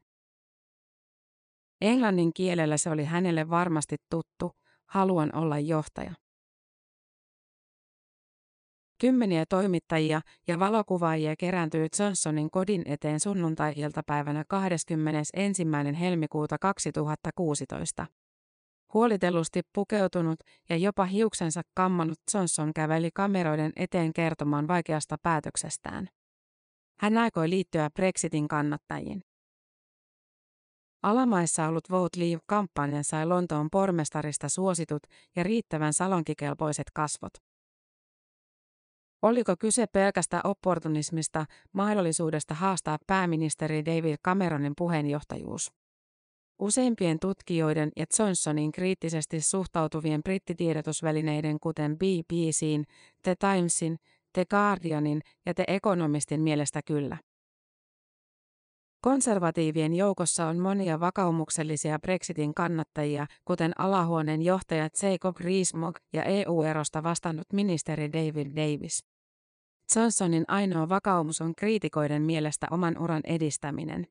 Englannin 1.82 2.34
kielellä 2.34 2.78
se 2.78 2.90
oli 2.90 3.06
hänelle 3.06 3.50
varmasti 3.50 3.96
tuttu, 4.10 4.52
haluan 4.86 5.36
olla 5.36 5.60
johtaja. 5.60 6.14
Kymmeniä 9.00 9.46
toimittajia 9.46 10.22
ja 10.48 10.60
valokuvaajia 10.60 11.36
kerääntyy 11.36 11.88
Johnsonin 12.00 12.52
kodin 12.52 12.82
eteen 12.86 13.20
sunnuntai-iltapäivänä 13.20 14.44
21. 14.48 15.64
helmikuuta 16.00 16.58
2016. 16.58 18.06
Huolitellusti 18.94 19.62
pukeutunut 19.74 20.40
ja 20.70 20.78
jopa 20.78 21.06
hiuksensa 21.06 21.62
kammannut 21.74 22.18
Johnson 22.34 22.74
käveli 22.74 23.10
kameroiden 23.14 23.72
eteen 23.76 24.14
kertomaan 24.14 24.68
vaikeasta 24.68 25.18
päätöksestään. 25.24 26.10
Hän 27.00 27.18
aikoi 27.18 27.50
liittyä 27.50 27.90
Brexitin 27.90 28.48
kannattajiin. 28.48 29.22
Alamaissa 31.04 31.68
ollut 31.68 31.92
Vote 31.92 32.20
Leave-kampanja 32.20 33.04
sai 33.04 33.26
Lontoon 33.26 33.70
pormestarista 33.72 34.50
suositut 34.50 35.04
ja 35.36 35.44
riittävän 35.44 35.94
salonkikelpoiset 35.94 36.88
kasvot. 36.94 37.49
Oliko 39.22 39.56
kyse 39.60 39.88
pelkästä 39.88 40.42
opportunismista, 40.44 41.46
mahdollisuudesta 41.74 42.54
haastaa 42.54 42.98
pääministeri 43.08 43.86
David 43.86 44.18
Cameronin 44.26 44.74
puheenjohtajuus? 44.78 45.72
Useimpien 46.60 47.20
tutkijoiden 47.20 47.92
ja 47.96 48.06
Johnsonin 48.20 48.72
kriittisesti 48.72 49.42
suhtautuvien 49.42 50.24
brittitiedotusvälineiden 50.24 51.60
kuten 51.60 51.98
BBCin, 51.98 52.86
The 53.24 53.36
Timesin, 53.36 53.98
The 54.34 54.46
Guardianin 54.46 55.22
ja 55.46 55.54
The 55.54 55.64
Economistin 55.68 56.42
mielestä 56.42 56.82
kyllä. 56.86 57.18
Konservatiivien 59.02 59.94
joukossa 59.94 60.46
on 60.48 60.60
monia 60.60 61.00
vakaumuksellisia 61.00 62.00
Brexitin 62.00 62.54
kannattajia, 62.54 63.28
kuten 63.46 63.72
alahuoneen 63.82 64.42
johtajat 64.42 64.94
Jacob 65.04 65.38
Rees-Mogg 65.38 65.98
ja 66.14 66.24
EU-erosta 66.24 67.04
vastannut 67.04 67.54
ministeri 67.54 68.14
David 68.14 68.48
Davis. 68.56 69.09
Johnsonin 69.96 70.46
ainoa 70.48 70.90
vakaumus 70.90 71.42
on 71.42 71.56
kriitikoiden 71.56 72.22
mielestä 72.22 72.68
oman 72.72 72.98
uran 72.98 73.22
edistäminen. 73.24 74.08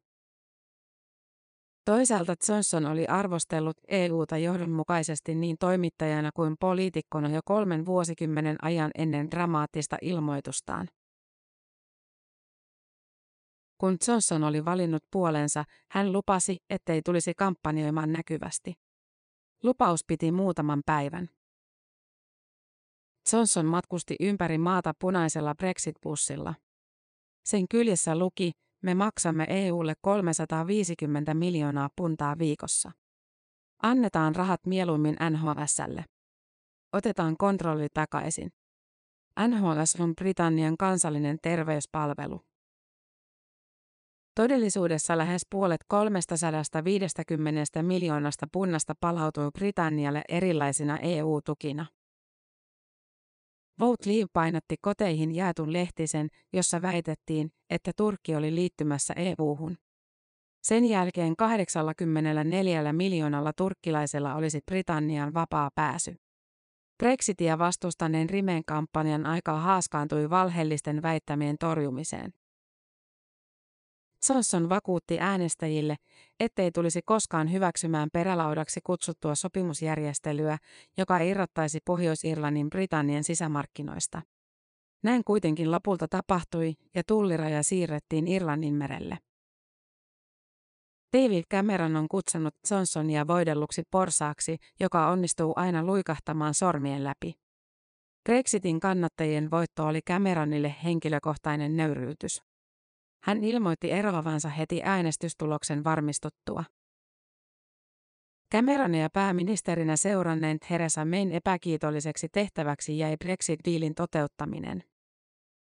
Toisaalta 1.85 2.35
Johnson 2.49 2.87
oli 2.87 3.07
arvostellut 3.07 3.77
EUta 3.89 4.39
johdonmukaisesti 4.39 5.35
niin 5.35 5.57
toimittajana 5.61 6.31
kuin 6.35 6.57
poliitikkona 6.61 7.29
jo 7.29 7.41
kolmen 7.45 7.87
vuosikymmenen 7.87 8.57
ajan 8.63 8.91
ennen 8.99 9.31
dramaattista 9.31 9.97
ilmoitustaan. 10.03 10.89
Kun 13.79 13.97
Johnson 14.09 14.45
oli 14.45 14.65
valinnut 14.65 15.03
puolensa, 15.13 15.65
hän 15.91 16.13
lupasi, 16.13 16.57
ettei 16.71 17.03
tulisi 17.03 17.35
kampanjoimaan 17.35 18.13
näkyvästi. 18.13 18.75
Lupaus 19.63 20.05
piti 20.07 20.33
muutaman 20.33 20.83
päivän. 20.87 21.29
Johnson 23.33 23.67
matkusti 23.67 24.17
ympäri 24.21 24.59
maata 24.59 24.93
punaisella 25.01 25.55
Brexit-bussilla. 25.55 26.55
Sen 27.45 27.69
kyljessä 27.69 28.19
luki, 28.19 28.53
me 28.83 28.95
maksamme 28.95 29.47
EUlle 29.49 29.95
350 30.01 31.35
miljoonaa 31.35 31.89
puntaa 31.97 32.39
viikossa. 32.39 32.93
Annetaan 33.83 34.37
rahat 34.37 34.67
mieluummin 34.67 35.17
NHSlle. 35.31 36.05
Otetaan 36.93 37.37
kontrolli 37.37 37.87
takaisin. 37.95 38.51
NHS 39.49 39.97
on 40.01 40.15
Britannian 40.17 40.77
kansallinen 40.77 41.39
terveyspalvelu. 41.43 42.41
Todellisuudessa 44.35 45.19
lähes 45.19 45.47
puolet 45.51 45.81
350 45.89 47.83
miljoonasta 47.83 48.47
punnasta 48.53 48.95
palautui 49.01 49.51
Britannialle 49.59 50.23
erilaisina 50.29 50.99
EU-tukina. 50.99 51.87
Vote 53.81 54.11
Leave 54.11 54.27
painotti 54.33 54.77
koteihin 54.81 55.35
jaetun 55.35 55.73
lehtisen, 55.73 56.29
jossa 56.53 56.83
väitettiin, 56.83 57.51
että 57.71 57.93
Turkki 57.97 58.37
oli 58.37 58.55
liittymässä 58.55 59.15
EU-hun. 59.17 59.77
Sen 60.63 60.85
jälkeen 60.85 61.37
84 61.37 62.93
miljoonalla 62.93 63.53
turkkilaisella 63.53 64.35
olisi 64.35 64.61
Britannian 64.67 65.35
vapaa 65.35 65.71
pääsy. 65.75 66.15
Brexitia 66.99 67.59
vastustaneen 67.59 68.31
Rimen 68.31 68.65
kampanjan 68.65 69.27
aikaa 69.27 69.61
haaskaantui 69.61 70.31
valheellisten 70.31 71.03
väittämien 71.03 71.57
torjumiseen. 71.61 72.33
Johnson 74.29 74.69
vakuutti 74.69 75.19
äänestäjille, 75.21 75.97
ettei 76.41 76.71
tulisi 76.71 77.01
koskaan 77.05 77.53
hyväksymään 77.53 78.09
perälaudaksi 78.13 78.81
kutsuttua 78.85 79.35
sopimusjärjestelyä, 79.35 80.59
joka 80.97 81.19
irrottaisi 81.19 81.79
Pohjois-Irlannin 81.85 82.71
Britannian 82.71 83.25
sisämarkkinoista. 83.25 84.23
Näin 85.03 85.25
kuitenkin 85.25 85.71
lopulta 85.71 86.09
tapahtui 86.09 86.75
ja 86.95 87.03
tulliraja 87.07 87.63
siirrettiin 87.63 88.29
Irlannin 88.29 88.75
merelle. 88.75 89.19
David 91.17 91.45
Cameron 91.51 91.97
on 91.97 92.09
kutsunut 92.09 92.55
Johnsonia 92.71 93.27
voidelluksi 93.27 93.83
porsaaksi, 93.91 94.57
joka 94.81 95.09
onnistuu 95.09 95.53
aina 95.57 95.85
luikahtamaan 95.85 96.55
sormien 96.55 97.05
läpi. 97.05 97.35
Brexitin 98.29 98.81
kannattajien 98.81 99.51
voitto 99.51 99.87
oli 99.87 100.01
Cameronille 100.03 100.75
henkilökohtainen 100.85 101.77
nöyryytys. 101.77 102.48
Hän 103.23 103.45
ilmoitti 103.45 103.91
eroavansa 103.91 104.49
heti 104.49 104.81
äänestystuloksen 104.85 105.85
varmistuttua. 105.85 106.65
Cameronia 108.55 109.11
pääministerinä 109.13 109.97
seuranneen 109.97 110.59
Theresa 110.61 111.05
Mayn 111.05 111.33
epäkiitolliseksi 111.33 112.29
tehtäväksi 112.33 112.99
jäi 112.99 113.17
Brexit-diilin 113.25 113.95
toteuttaminen. 113.95 114.85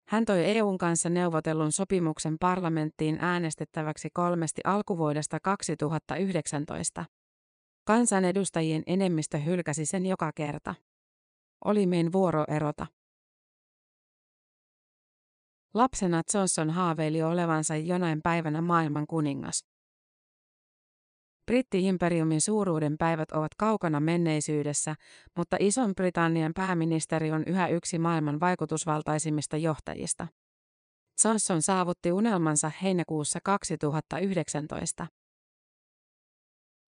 Hän 0.08 0.24
toi 0.24 0.44
EUn 0.44 0.78
kanssa 0.78 1.08
neuvotellun 1.08 1.72
sopimuksen 1.72 2.36
parlamenttiin 2.40 3.18
äänestettäväksi 3.20 4.08
kolmesti 4.12 4.60
alkuvuodesta 4.64 5.40
2019. 5.40 7.04
Kansanedustajien 7.84 8.82
enemmistö 8.86 9.38
hylkäsi 9.38 9.86
sen 9.86 10.06
joka 10.06 10.32
kerta. 10.34 10.74
Oli 11.64 11.86
mein 11.86 12.12
vuoro 12.12 12.44
erota. 12.48 12.86
Lapsena 15.74 16.22
Johnson 16.34 16.70
haaveili 16.70 17.22
olevansa 17.22 17.76
jonain 17.76 18.20
päivänä 18.22 18.60
maailman 18.60 19.06
kuningas. 19.06 19.64
Britti-imperiumin 21.46 22.40
suuruuden 22.40 22.98
päivät 22.98 23.32
ovat 23.32 23.54
kaukana 23.58 24.00
menneisyydessä, 24.00 24.94
mutta 25.36 25.56
Ison-Britannian 25.60 26.52
pääministeri 26.54 27.32
on 27.32 27.44
yhä 27.46 27.68
yksi 27.68 27.98
maailman 27.98 28.40
vaikutusvaltaisimmista 28.40 29.56
johtajista. 29.56 30.26
Johnson 31.24 31.62
saavutti 31.62 32.12
unelmansa 32.12 32.70
heinäkuussa 32.82 33.38
2019. 33.44 35.06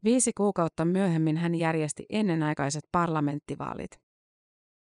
Viisi 0.05 0.33
kuukautta 0.37 0.85
myöhemmin 0.85 1.37
hän 1.37 1.55
järjesti 1.55 2.07
ennenaikaiset 2.11 2.85
parlamenttivaalit. 2.93 4.02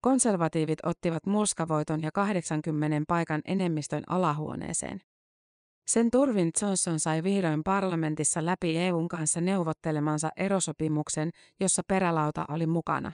Konservatiivit 0.02 0.80
ottivat 0.86 1.26
murskavoiton 1.26 2.02
ja 2.02 2.12
80 2.12 3.06
paikan 3.08 3.42
enemmistön 3.46 4.04
alahuoneeseen. 4.08 5.02
Sen 5.88 6.12
turvin 6.12 6.52
Johnson 6.62 7.00
sai 7.00 7.24
vihdoin 7.24 7.64
parlamentissa 7.64 8.46
läpi 8.46 8.78
EUn 8.78 9.08
kanssa 9.08 9.42
neuvottelemansa 9.42 10.30
erosopimuksen, 10.38 11.30
jossa 11.60 11.82
perälauta 11.88 12.46
oli 12.50 12.68
mukana. 12.68 13.12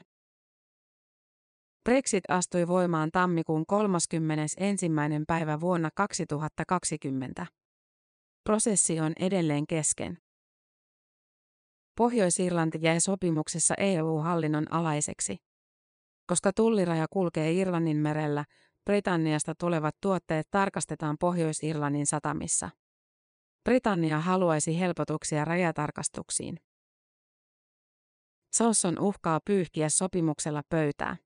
Brexit 1.83 2.23
astui 2.29 2.67
voimaan 2.67 3.09
tammikuun 3.11 3.65
31. 3.65 4.85
päivä 5.27 5.59
vuonna 5.59 5.89
2020. 5.95 7.45
Prosessi 8.43 8.99
on 8.99 9.13
edelleen 9.19 9.67
kesken. 9.67 10.17
Pohjois-Irlanti 11.97 12.77
jäi 12.81 12.99
sopimuksessa 12.99 13.75
EU-hallinnon 13.77 14.73
alaiseksi. 14.73 15.44
Koska 16.27 16.53
tulliraja 16.53 17.05
kulkee 17.09 17.51
Irlannin 17.51 17.97
merellä, 17.97 18.45
Britanniasta 18.85 19.55
tulevat 19.55 19.95
tuotteet 20.01 20.47
tarkastetaan 20.51 21.17
Pohjois-Irlannin 21.19 22.05
satamissa. 22.05 22.69
Britannia 23.63 24.19
haluaisi 24.19 24.79
helpotuksia 24.79 25.45
rajatarkastuksiin. 25.45 26.59
Johnson 28.59 28.99
uhkaa 28.99 29.39
pyyhkiä 29.45 29.89
sopimuksella 29.89 30.61
pöytää. 30.69 31.17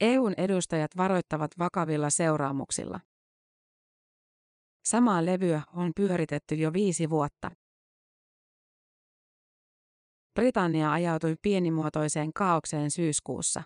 EUn 0.00 0.34
edustajat 0.36 0.96
varoittavat 0.96 1.50
vakavilla 1.58 2.10
seuraamuksilla. 2.10 3.00
Samaa 4.84 5.24
levyä 5.24 5.62
on 5.74 5.92
pyöritetty 5.96 6.54
jo 6.54 6.72
viisi 6.72 7.10
vuotta. 7.10 7.50
Britannia 10.34 10.92
ajautui 10.92 11.36
pienimuotoiseen 11.42 12.32
kaaukseen 12.32 12.90
syyskuussa. 12.90 13.62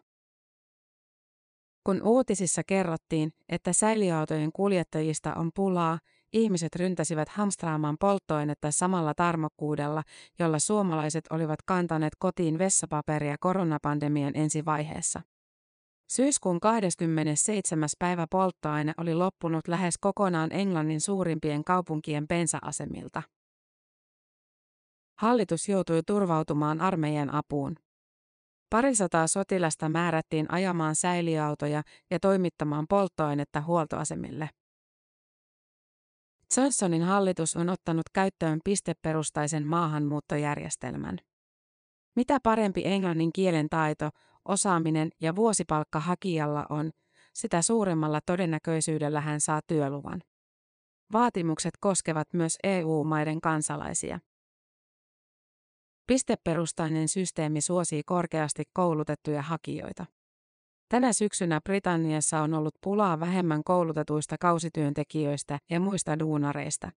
Kun 1.89 2.03
uutisissa 2.03 2.63
kerrottiin, 2.65 3.33
että 3.49 3.73
säiliöautojen 3.73 4.53
kuljettajista 4.53 5.35
on 5.35 5.51
pulaa, 5.55 5.99
ihmiset 6.33 6.77
ryntäsivät 6.77 7.29
hamstraamaan 7.29 7.97
polttoainetta 8.01 8.71
samalla 8.71 9.15
tarmokkuudella, 9.15 10.03
jolla 10.39 10.59
suomalaiset 10.59 11.25
olivat 11.31 11.63
kantaneet 11.67 12.13
kotiin 12.19 12.59
vessapaperia 12.59 13.37
koronapandemian 13.41 14.37
ensivaiheessa. 14.37 15.21
Syyskuun 16.11 16.61
27. 16.61 17.89
päivä 17.99 18.27
polttoaine 18.31 18.93
oli 18.99 19.15
loppunut 19.15 19.69
lähes 19.69 19.99
kokonaan 19.99 20.53
Englannin 20.53 21.01
suurimpien 21.01 21.65
kaupunkien 21.65 22.29
bensa-asemilta. 22.29 23.23
Hallitus 25.19 25.69
joutui 25.69 26.03
turvautumaan 26.07 26.81
armeijan 26.81 27.35
apuun. 27.35 27.77
Parisataa 28.71 29.27
sotilasta 29.27 29.89
määrättiin 29.89 30.47
ajamaan 30.53 30.97
säiliöautoja 30.97 31.83
ja 32.11 32.21
toimittamaan 32.21 32.87
polttoainetta 32.89 33.61
huoltoasemille. 33.61 34.51
Johnsonin 36.57 37.03
hallitus 37.03 37.57
on 37.57 37.69
ottanut 37.69 38.03
käyttöön 38.13 38.61
pisteperustaisen 38.65 39.67
maahanmuuttojärjestelmän. 39.67 41.19
Mitä 42.17 42.39
parempi 42.43 42.83
englannin 42.85 43.33
kielen 43.33 43.69
taito, 43.69 44.11
osaaminen 44.45 45.11
ja 45.21 45.37
vuosipalkka 45.37 46.01
hakijalla 46.01 46.67
on, 46.71 46.91
sitä 47.35 47.63
suuremmalla 47.63 48.21
todennäköisyydellä 48.27 49.21
hän 49.21 49.41
saa 49.41 49.61
työluvan. 49.67 50.23
Vaatimukset 51.13 51.75
koskevat 51.81 52.29
myös 52.33 52.57
EU-maiden 52.65 53.41
kansalaisia. 53.41 54.19
Pisteperustainen 56.09 57.09
systeemi 57.09 57.61
suosii 57.61 58.03
korkeasti 58.03 58.65
koulutettuja 58.73 59.43
hakijoita. 59.43 60.07
Tänä 60.89 61.13
syksynä 61.13 61.61
Britanniassa 61.65 62.41
on 62.41 62.55
ollut 62.55 62.75
pulaa 62.81 63.21
vähemmän 63.21 63.65
koulutetuista 63.65 64.37
kausityöntekijöistä 64.41 65.59
ja 65.71 65.81
muista 65.81 66.19
duunareista. 66.19 66.91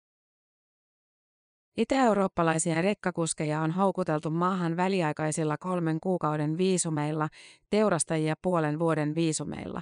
Itä-eurooppalaisia 1.77 2.81
rekkakuskeja 2.81 3.61
on 3.61 3.71
houkuteltu 3.71 4.29
maahan 4.29 4.77
väliaikaisilla 4.77 5.57
kolmen 5.59 5.99
kuukauden 5.99 6.57
viisumeilla, 6.57 7.29
teurastajia 7.69 8.35
puolen 8.41 8.79
vuoden 8.79 9.15
viisumeilla. 9.15 9.81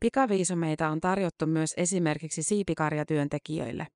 Pikaviisumeita 0.00 0.88
on 0.88 1.00
tarjottu 1.00 1.46
myös 1.46 1.74
esimerkiksi 1.76 2.42
siipikarjatyöntekijöille. 2.42 3.86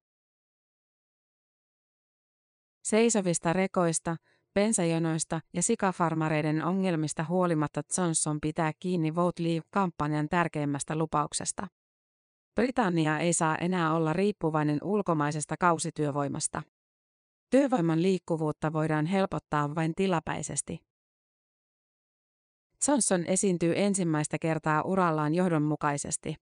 Seisovista 2.85 3.53
rekoista, 3.53 4.17
bensajonoista 4.55 5.41
ja 5.55 5.63
sikafarmareiden 5.63 6.65
ongelmista 6.65 7.25
huolimatta 7.29 7.83
Johnson 7.99 8.39
pitää 8.41 8.73
kiinni 8.81 9.15
Vote 9.15 9.43
Leave-kampanjan 9.43 10.29
tärkeimmästä 10.29 10.97
lupauksesta. 10.97 11.67
Britannia 12.55 13.19
ei 13.19 13.33
saa 13.33 13.57
enää 13.57 13.95
olla 13.95 14.13
riippuvainen 14.13 14.79
ulkomaisesta 14.83 15.55
kausityövoimasta. 15.61 16.63
Työvoiman 17.51 18.03
liikkuvuutta 18.03 18.73
voidaan 18.73 19.07
helpottaa 19.07 19.75
vain 19.75 19.93
tilapäisesti. 19.97 20.79
Johnson 22.89 23.25
esiintyy 23.27 23.73
ensimmäistä 23.77 24.39
kertaa 24.39 24.83
urallaan 24.83 25.35
johdonmukaisesti. 25.35 26.35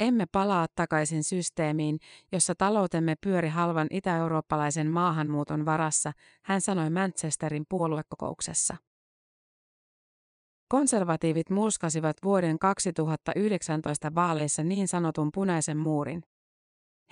Emme 0.00 0.26
palaa 0.32 0.66
takaisin 0.74 1.24
systeemiin, 1.24 1.98
jossa 2.32 2.54
taloutemme 2.54 3.14
pyöri 3.20 3.48
halvan 3.48 3.86
itä-eurooppalaisen 3.90 4.90
maahanmuuton 4.90 5.64
varassa, 5.64 6.12
hän 6.42 6.60
sanoi 6.60 6.90
Manchesterin 6.90 7.64
puoluekokouksessa. 7.68 8.76
Konservatiivit 10.68 11.50
murskasivat 11.50 12.16
vuoden 12.24 12.58
2019 12.58 14.14
vaaleissa 14.14 14.62
niin 14.62 14.88
sanotun 14.88 15.30
punaisen 15.34 15.78
muurin. 15.78 16.22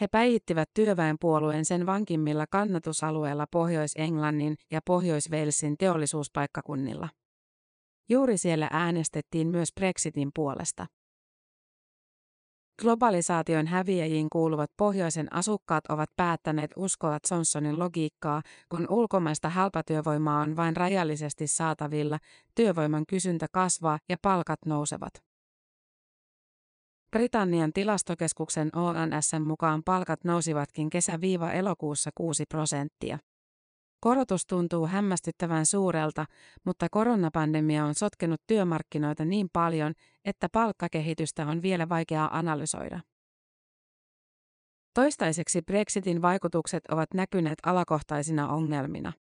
He 0.01 0.09
päivittivät 0.09 0.71
työväenpuolueen 0.75 1.65
sen 1.65 1.87
vankimmilla 1.87 2.47
kannatusalueilla 2.47 3.47
Pohjois-Englannin 3.51 4.57
ja 4.71 4.81
Pohjois-Walesin 4.87 5.77
teollisuuspaikkakunnilla. 5.79 7.09
Juuri 8.09 8.39
siellä 8.39 8.69
äänestettiin 8.73 9.49
myös 9.49 9.69
Brexitin 9.75 10.31
puolesta. 10.35 10.87
Globalisaation 12.81 13.67
häviäjiin 13.67 14.31
kuuluvat 14.31 14.71
pohjoisen 14.77 15.35
asukkaat 15.35 15.87
ovat 15.87 16.11
päättäneet 16.17 16.71
uskoa 16.77 17.19
Johnsonin 17.31 17.79
logiikkaa, 17.79 18.43
kun 18.69 18.87
ulkomaista 18.91 19.49
halpatyövoimaa 19.49 20.41
on 20.41 20.57
vain 20.57 20.77
rajallisesti 20.77 21.47
saatavilla, 21.47 22.19
työvoiman 22.55 23.07
kysyntä 23.07 23.47
kasvaa 23.53 23.99
ja 24.09 24.17
palkat 24.23 24.59
nousevat. 24.67 25.13
Britannian 27.11 27.73
tilastokeskuksen 27.73 28.71
ONSn 28.77 29.43
mukaan 29.47 29.83
palkat 29.85 30.25
nousivatkin 30.25 30.91
kesä-elokuussa 30.91 32.11
6 32.15 32.45
prosenttia. 32.49 33.19
Korotus 34.01 34.47
tuntuu 34.47 34.87
hämmästyttävän 34.87 35.67
suurelta, 35.67 36.25
mutta 36.65 36.87
koronapandemia 36.91 37.85
on 37.85 37.95
sotkenut 37.95 38.41
työmarkkinoita 38.47 39.25
niin 39.25 39.49
paljon, 39.53 39.95
että 40.25 40.49
palkkakehitystä 40.53 41.47
on 41.47 41.63
vielä 41.63 41.89
vaikeaa 41.89 42.39
analysoida. 42.39 43.01
Toistaiseksi 44.95 45.63
Brexitin 45.63 46.23
vaikutukset 46.23 46.87
ovat 46.87 47.15
näkyneet 47.15 47.59
alakohtaisina 47.67 48.49
ongelmina. 48.49 49.13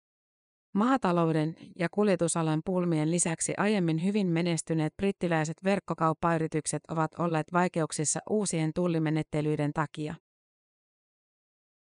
Maatalouden 0.74 1.56
ja 1.78 1.88
kuljetusalan 1.88 2.60
pulmien 2.64 3.10
lisäksi 3.10 3.54
aiemmin 3.56 4.04
hyvin 4.04 4.26
menestyneet 4.26 4.96
brittiläiset 4.96 5.56
verkkokauppayritykset 5.64 6.82
ovat 6.88 7.10
olleet 7.18 7.52
vaikeuksissa 7.52 8.20
uusien 8.30 8.70
tullimenettelyiden 8.74 9.72
takia. 9.72 10.14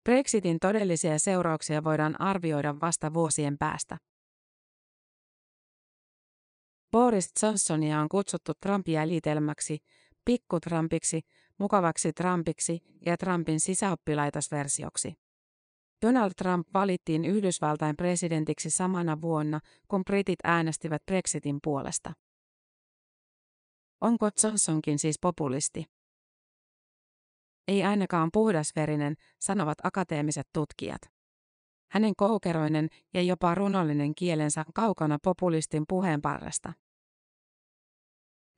Brexitin 0.05 0.59
todellisia 0.59 1.19
seurauksia 1.19 1.83
voidaan 1.83 2.21
arvioida 2.21 2.75
vasta 2.81 3.13
vuosien 3.13 3.57
päästä. 3.57 3.97
Boris 6.91 7.31
Johnsonia 7.43 7.99
on 7.99 8.09
kutsuttu 8.09 8.51
Trumpia 8.61 9.07
liitelmäksi, 9.07 9.77
pikkutrumpiksi, 10.25 11.21
mukavaksi 11.57 12.13
Trumpiksi 12.13 12.79
ja 13.05 13.17
Trumpin 13.17 13.59
sisäoppilaitosversioksi. 13.59 15.13
Donald 16.05 16.31
Trump 16.37 16.67
valittiin 16.73 17.25
Yhdysvaltain 17.25 17.95
presidentiksi 17.95 18.69
samana 18.69 19.21
vuonna, 19.21 19.59
kun 19.87 20.03
britit 20.05 20.39
äänestivät 20.43 21.01
Brexitin 21.05 21.59
puolesta. 21.63 22.13
Onko 24.01 24.29
Johnsonkin 24.43 24.99
siis 24.99 25.15
populisti? 25.21 25.94
Ei 27.67 27.83
ainakaan 27.83 28.29
puhdasverinen, 28.33 29.15
sanovat 29.39 29.77
akateemiset 29.83 30.47
tutkijat. 30.53 31.01
Hänen 31.91 32.13
koukeroinen 32.17 32.87
ja 33.13 33.21
jopa 33.21 33.55
runollinen 33.55 34.15
kielensä 34.15 34.65
kaukana 34.73 35.17
populistin 35.23 35.83
puheenparrasta. 35.89 36.73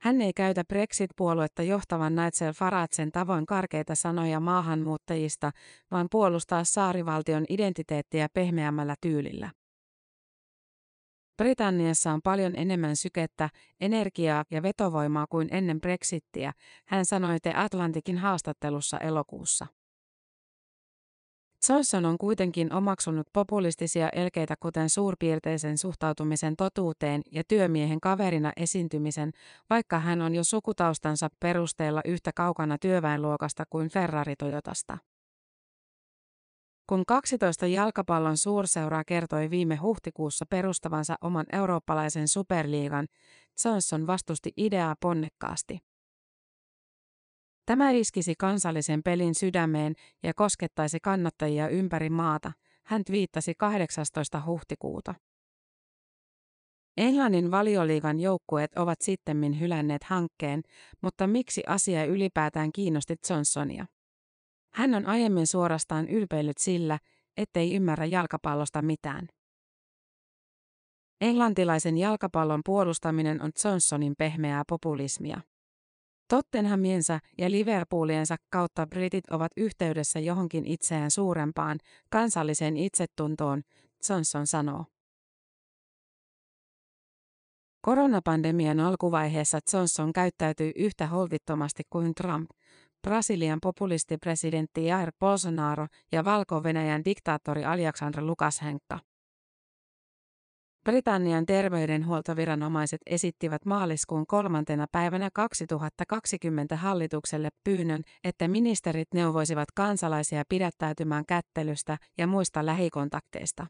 Hän 0.00 0.20
ei 0.20 0.32
käytä 0.32 0.64
Brexit-puoluetta 0.64 1.62
johtavan 1.62 2.14
Nigel 2.14 2.52
Faragen 2.52 3.12
tavoin 3.12 3.46
karkeita 3.46 3.94
sanoja 3.94 4.40
maahanmuuttajista, 4.40 5.50
vaan 5.90 6.06
puolustaa 6.10 6.64
saarivaltion 6.64 7.44
identiteettiä 7.48 8.28
pehmeämmällä 8.34 8.94
tyylillä. 9.00 9.50
Britanniassa 11.38 12.12
on 12.12 12.20
paljon 12.22 12.52
enemmän 12.56 12.96
sykettä, 12.96 13.50
energiaa 13.80 14.44
ja 14.50 14.62
vetovoimaa 14.62 15.26
kuin 15.26 15.48
ennen 15.50 15.80
Brexittiä, 15.80 16.52
hän 16.86 17.04
sanoi 17.04 17.40
The 17.42 17.52
Atlantikin 17.56 18.18
haastattelussa 18.18 18.98
elokuussa. 18.98 19.66
Johnson 21.68 22.04
on 22.04 22.18
kuitenkin 22.18 22.72
omaksunut 22.72 23.26
populistisia 23.32 24.08
elkeitä 24.08 24.54
kuten 24.60 24.90
suurpiirteisen 24.90 25.78
suhtautumisen 25.78 26.56
totuuteen 26.56 27.22
ja 27.32 27.42
työmiehen 27.48 28.00
kaverina 28.00 28.52
esiintymisen, 28.56 29.32
vaikka 29.70 29.98
hän 29.98 30.22
on 30.22 30.34
jo 30.34 30.44
sukutaustansa 30.44 31.28
perusteella 31.40 32.00
yhtä 32.04 32.30
kaukana 32.34 32.78
työväenluokasta 32.78 33.64
kuin 33.70 33.88
Ferrari 33.88 34.36
Toyotasta. 34.36 34.98
Kun 36.88 37.06
12 37.06 37.66
jalkapallon 37.66 38.36
suurseuraa 38.36 39.04
kertoi 39.04 39.50
viime 39.50 39.76
huhtikuussa 39.76 40.46
perustavansa 40.46 41.16
oman 41.20 41.46
eurooppalaisen 41.52 42.28
superliigan, 42.28 43.06
Johnson 43.64 44.06
vastusti 44.06 44.52
ideaa 44.56 44.94
ponnekkaasti. 45.00 45.78
Tämä 47.66 47.90
iskisi 47.90 48.34
kansallisen 48.38 49.02
pelin 49.02 49.34
sydämeen 49.34 49.94
ja 50.22 50.34
koskettaisi 50.34 51.00
kannattajia 51.00 51.68
ympäri 51.68 52.10
maata, 52.10 52.52
hän 52.84 53.02
viittasi 53.10 53.54
18. 53.54 54.42
huhtikuuta. 54.46 55.14
Englannin 56.96 57.50
valioliigan 57.50 58.20
joukkueet 58.20 58.74
ovat 58.76 59.00
sittemmin 59.00 59.60
hylänneet 59.60 60.04
hankkeen, 60.04 60.62
mutta 61.02 61.26
miksi 61.26 61.62
asia 61.66 62.04
ylipäätään 62.04 62.72
kiinnosti 62.72 63.16
Johnsonia? 63.30 63.86
Hän 64.74 64.94
on 64.94 65.06
aiemmin 65.06 65.46
suorastaan 65.46 66.08
ylpeillyt 66.08 66.58
sillä, 66.58 66.98
ettei 67.36 67.74
ymmärrä 67.74 68.04
jalkapallosta 68.04 68.82
mitään. 68.82 69.28
Englantilaisen 71.20 71.98
jalkapallon 71.98 72.60
puolustaminen 72.64 73.42
on 73.42 73.50
Johnsonin 73.64 74.14
pehmeää 74.18 74.62
populismia. 74.68 75.40
Tottenhamiensa 76.28 77.18
ja 77.38 77.50
Liverpooliensa 77.50 78.36
kautta 78.50 78.86
britit 78.86 79.24
ovat 79.30 79.52
yhteydessä 79.56 80.18
johonkin 80.18 80.66
itseään 80.66 81.10
suurempaan, 81.10 81.78
kansalliseen 82.10 82.76
itsetuntoon, 82.76 83.62
Johnson 84.08 84.46
sanoo. 84.46 84.84
Koronapandemian 87.80 88.80
alkuvaiheessa 88.80 89.58
Johnson 89.72 90.12
käyttäytyi 90.12 90.72
yhtä 90.76 91.06
holtittomasti 91.06 91.82
kuin 91.90 92.14
Trump, 92.14 92.50
Brasilian 93.02 93.58
populistipresidentti 93.62 94.86
Jair 94.86 95.12
Bolsonaro 95.20 95.86
ja 96.12 96.24
Valko-Venäjän 96.24 97.04
diktaattori 97.04 97.64
Alexander 97.64 98.24
Lukashenka. 98.24 98.98
Britannian 100.84 101.46
terveydenhuoltoviranomaiset 101.46 103.00
esittivät 103.06 103.64
maaliskuun 103.64 104.26
kolmantena 104.26 104.86
päivänä 104.92 105.30
2020 105.34 106.76
hallitukselle 106.76 107.48
pyynnön, 107.64 108.02
että 108.24 108.48
ministerit 108.48 109.08
neuvoisivat 109.14 109.68
kansalaisia 109.74 110.42
pidättäytymään 110.48 111.26
kättelystä 111.26 111.98
ja 112.18 112.26
muista 112.26 112.66
lähikontakteista. 112.66 113.66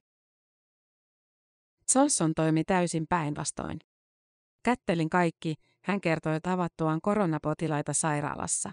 Johnson 1.94 2.34
toimi 2.34 2.64
täysin 2.64 3.06
päinvastoin. 3.08 3.78
Kättelin 4.64 5.10
kaikki, 5.10 5.54
hän 5.84 6.00
kertoi 6.00 6.40
tavattuaan 6.40 7.00
koronapotilaita 7.02 7.92
sairaalassa. 7.92 8.72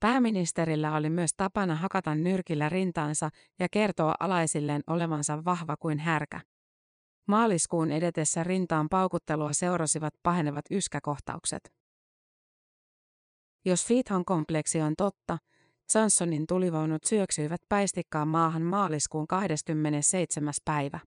Pääministerillä 0.00 0.94
oli 0.94 1.10
myös 1.10 1.30
tapana 1.36 1.74
hakata 1.74 2.14
nyrkillä 2.14 2.68
rintansa 2.68 3.30
ja 3.58 3.68
kertoa 3.70 4.14
alaisilleen 4.20 4.82
olevansa 4.86 5.44
vahva 5.44 5.76
kuin 5.76 5.98
härkä. 5.98 6.40
Maaliskuun 7.28 7.90
edetessä 7.90 8.44
rintaan 8.44 8.88
paukuttelua 8.88 9.52
seurasivat 9.52 10.14
pahenevat 10.22 10.64
yskäkohtaukset. 10.70 11.72
Jos 13.64 13.86
Fithon 13.86 14.24
kompleksi 14.24 14.80
on 14.80 14.94
totta, 14.96 15.38
Johnsonin 15.94 16.46
tulivaunut 16.46 17.04
syöksyivät 17.04 17.60
päistikkaan 17.68 18.28
maahan 18.28 18.62
maaliskuun 18.62 19.26
27. 19.26 20.54
päivä. 20.64 21.00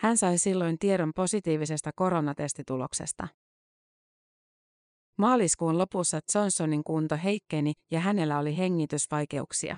Hän 0.00 0.16
sai 0.16 0.38
silloin 0.38 0.78
tiedon 0.78 1.12
positiivisesta 1.16 1.90
koronatestituloksesta. 1.96 3.28
Maaliskuun 5.18 5.78
lopussa 5.78 6.20
Johnsonin 6.34 6.84
kunto 6.84 7.18
heikkeni 7.24 7.72
ja 7.90 8.00
hänellä 8.00 8.38
oli 8.38 8.56
hengitysvaikeuksia. 8.56 9.76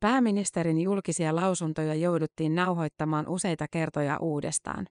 Pääministerin 0.00 0.80
julkisia 0.80 1.36
lausuntoja 1.36 1.94
jouduttiin 1.94 2.54
nauhoittamaan 2.54 3.28
useita 3.28 3.66
kertoja 3.70 4.18
uudestaan. 4.18 4.86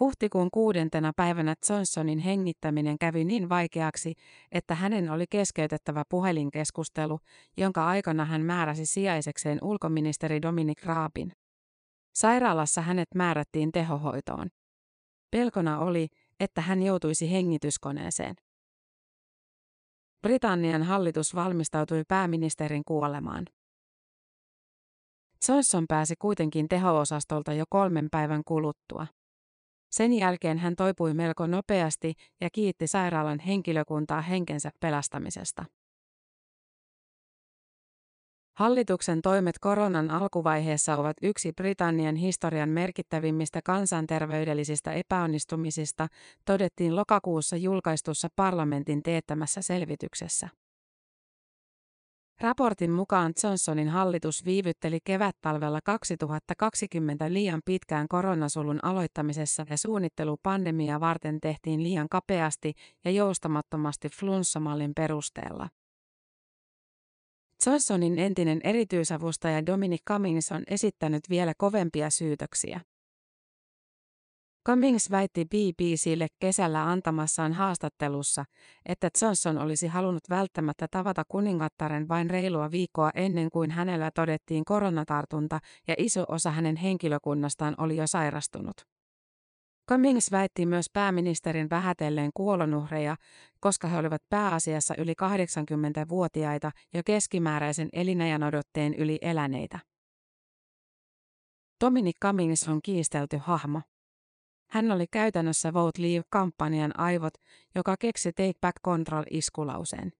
Huhtikuun 0.00 0.48
kuudentena 0.50 1.12
päivänä 1.16 1.54
Johnsonin 1.70 2.18
hengittäminen 2.18 2.98
kävi 2.98 3.24
niin 3.24 3.48
vaikeaksi, 3.48 4.14
että 4.52 4.74
hänen 4.74 5.10
oli 5.10 5.24
keskeytettävä 5.30 6.02
puhelinkeskustelu, 6.08 7.18
jonka 7.56 7.86
aikana 7.86 8.24
hän 8.24 8.42
määräsi 8.42 8.86
sijaisekseen 8.86 9.58
ulkoministeri 9.62 10.42
Dominic 10.42 10.84
Raabin. 10.84 11.32
Sairaalassa 12.14 12.80
hänet 12.80 13.08
määrättiin 13.14 13.72
tehohoitoon. 13.72 14.48
Pelkona 15.30 15.78
oli, 15.78 16.08
että 16.40 16.60
hän 16.60 16.82
joutuisi 16.82 17.32
hengityskoneeseen. 17.32 18.34
Britannian 20.22 20.82
hallitus 20.82 21.34
valmistautui 21.34 22.02
pääministerin 22.08 22.82
kuolemaan. 22.84 23.46
Johnson 25.48 25.84
pääsi 25.88 26.14
kuitenkin 26.18 26.68
teho-osastolta 26.68 27.52
jo 27.52 27.64
kolmen 27.70 28.08
päivän 28.10 28.42
kuluttua. 28.44 29.06
Sen 29.90 30.12
jälkeen 30.12 30.58
hän 30.58 30.76
toipui 30.76 31.14
melko 31.14 31.46
nopeasti 31.46 32.14
ja 32.40 32.48
kiitti 32.52 32.86
sairaalan 32.86 33.38
henkilökuntaa 33.38 34.20
henkensä 34.20 34.70
pelastamisesta. 34.80 35.64
Hallituksen 38.56 39.22
toimet 39.22 39.58
koronan 39.58 40.10
alkuvaiheessa 40.10 40.96
ovat 40.96 41.16
yksi 41.22 41.52
Britannian 41.52 42.16
historian 42.16 42.68
merkittävimmistä 42.68 43.60
kansanterveydellisistä 43.64 44.92
epäonnistumisista, 44.92 46.08
todettiin 46.44 46.96
lokakuussa 46.96 47.56
julkaistussa 47.56 48.28
parlamentin 48.36 49.02
teettämässä 49.02 49.62
selvityksessä. 49.62 50.48
Raportin 52.40 52.90
mukaan 52.90 53.32
Johnsonin 53.44 53.88
hallitus 53.88 54.44
viivytteli 54.44 54.98
kevättalvella 55.04 55.80
2020 55.84 57.32
liian 57.32 57.60
pitkään 57.64 58.08
koronasulun 58.08 58.78
aloittamisessa 58.82 59.66
ja 59.70 59.78
suunnittelu 59.78 60.36
pandemia 60.42 61.00
varten 61.00 61.40
tehtiin 61.40 61.82
liian 61.82 62.08
kapeasti 62.08 62.72
ja 63.04 63.10
joustamattomasti 63.10 64.08
flunssamallin 64.08 64.92
perusteella. 64.96 65.68
Johnsonin 67.66 68.18
entinen 68.18 68.60
erityisavustaja 68.64 69.66
Dominic 69.66 70.02
Cummings 70.08 70.52
on 70.52 70.62
esittänyt 70.66 71.22
vielä 71.30 71.52
kovempia 71.58 72.10
syytöksiä. 72.10 72.80
Cummings 74.66 75.10
väitti 75.10 75.44
BBClle 75.44 76.26
kesällä 76.40 76.90
antamassaan 76.90 77.52
haastattelussa, 77.52 78.44
että 78.86 79.10
Johnson 79.22 79.58
olisi 79.58 79.86
halunnut 79.86 80.30
välttämättä 80.30 80.88
tavata 80.90 81.22
kuningattaren 81.28 82.08
vain 82.08 82.30
reilua 82.30 82.70
viikkoa 82.70 83.10
ennen 83.14 83.50
kuin 83.50 83.70
hänellä 83.70 84.10
todettiin 84.10 84.64
koronatartunta 84.64 85.60
ja 85.88 85.94
iso 85.98 86.24
osa 86.28 86.50
hänen 86.50 86.76
henkilökunnastaan 86.76 87.74
oli 87.78 87.96
jo 87.96 88.06
sairastunut. 88.06 88.95
Cummings 89.88 90.30
väitti 90.30 90.66
myös 90.66 90.86
pääministerin 90.92 91.70
vähätelleen 91.70 92.30
kuolonuhreja, 92.34 93.16
koska 93.60 93.88
he 93.88 93.98
olivat 93.98 94.22
pääasiassa 94.28 94.94
yli 94.98 95.12
80-vuotiaita 95.12 96.70
jo 96.94 97.02
keskimääräisen 97.04 97.88
elinajanodotteen 97.92 98.94
yli 98.94 99.18
eläneitä. 99.22 99.78
Dominic 101.84 102.16
Cummings 102.22 102.68
on 102.68 102.82
kiistelty 102.82 103.36
hahmo. 103.36 103.80
Hän 104.70 104.92
oli 104.92 105.06
käytännössä 105.06 105.72
Vote 105.72 106.02
Leave-kampanjan 106.02 107.00
aivot, 107.00 107.34
joka 107.74 107.96
keksi 107.96 108.32
Take 108.32 108.58
Back 108.60 108.76
Control-iskulauseen. 108.84 110.12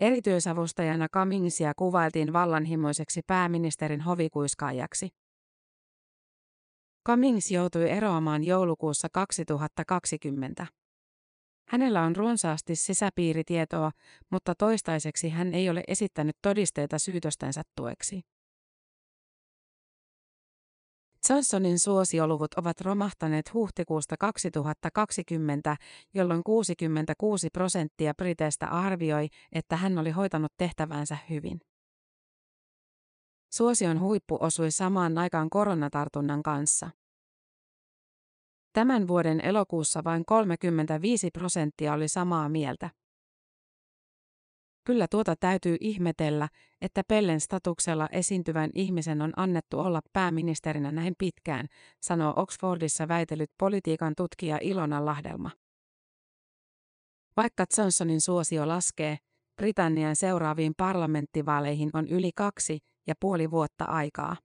Erityisavustajana 0.00 1.08
Cummingsia 1.08 1.72
kuvailtiin 1.76 2.32
vallanhimoiseksi 2.32 3.20
pääministerin 3.26 4.00
hovikuiskaajaksi. 4.00 5.08
Cummings 7.06 7.50
joutui 7.50 7.90
eroamaan 7.90 8.44
joulukuussa 8.44 9.08
2020. 9.12 10.66
Hänellä 11.68 12.02
on 12.02 12.16
runsaasti 12.16 12.76
sisäpiiritietoa, 12.76 13.90
mutta 14.30 14.54
toistaiseksi 14.54 15.28
hän 15.28 15.54
ei 15.54 15.70
ole 15.70 15.84
esittänyt 15.88 16.36
todisteita 16.42 16.98
syytöstensä 16.98 17.62
tueksi. 17.76 18.20
Johnsonin 21.30 21.78
suosioluvut 21.78 22.54
ovat 22.54 22.80
romahtaneet 22.80 23.54
huhtikuusta 23.54 24.16
2020, 24.20 25.76
jolloin 26.14 26.42
66 26.44 27.50
prosenttia 27.50 28.14
Briteistä 28.14 28.66
arvioi, 28.66 29.28
että 29.52 29.76
hän 29.76 29.98
oli 29.98 30.10
hoitanut 30.10 30.52
tehtävänsä 30.56 31.16
hyvin. 31.30 31.60
Suosion 33.56 34.00
huippu 34.00 34.38
osui 34.40 34.70
samaan 34.70 35.18
aikaan 35.18 35.50
koronatartunnan 35.50 36.42
kanssa. 36.42 36.90
Tämän 38.72 39.08
vuoden 39.08 39.40
elokuussa 39.40 40.04
vain 40.04 40.24
35 40.24 41.30
prosenttia 41.30 41.92
oli 41.92 42.08
samaa 42.08 42.48
mieltä. 42.48 42.90
Kyllä 44.84 45.06
tuota 45.10 45.36
täytyy 45.36 45.76
ihmetellä, 45.80 46.48
että 46.80 47.02
Pellen 47.08 47.40
statuksella 47.40 48.08
esiintyvän 48.12 48.70
ihmisen 48.74 49.22
on 49.22 49.32
annettu 49.36 49.80
olla 49.80 50.00
pääministerinä 50.12 50.92
näin 50.92 51.14
pitkään, 51.18 51.66
sanoo 52.00 52.32
Oxfordissa 52.36 53.08
väitellyt 53.08 53.50
politiikan 53.58 54.12
tutkija 54.16 54.58
Ilona 54.62 55.04
Lahdelma. 55.04 55.50
Vaikka 57.36 57.64
Johnsonin 57.78 58.20
suosio 58.20 58.68
laskee, 58.68 59.18
Britannian 59.56 60.16
seuraaviin 60.16 60.72
parlamenttivaaleihin 60.76 61.90
on 61.92 62.08
yli 62.08 62.30
kaksi 62.36 62.78
ja 63.06 63.14
puoli 63.20 63.50
vuotta 63.50 63.84
aikaa. 63.84 64.36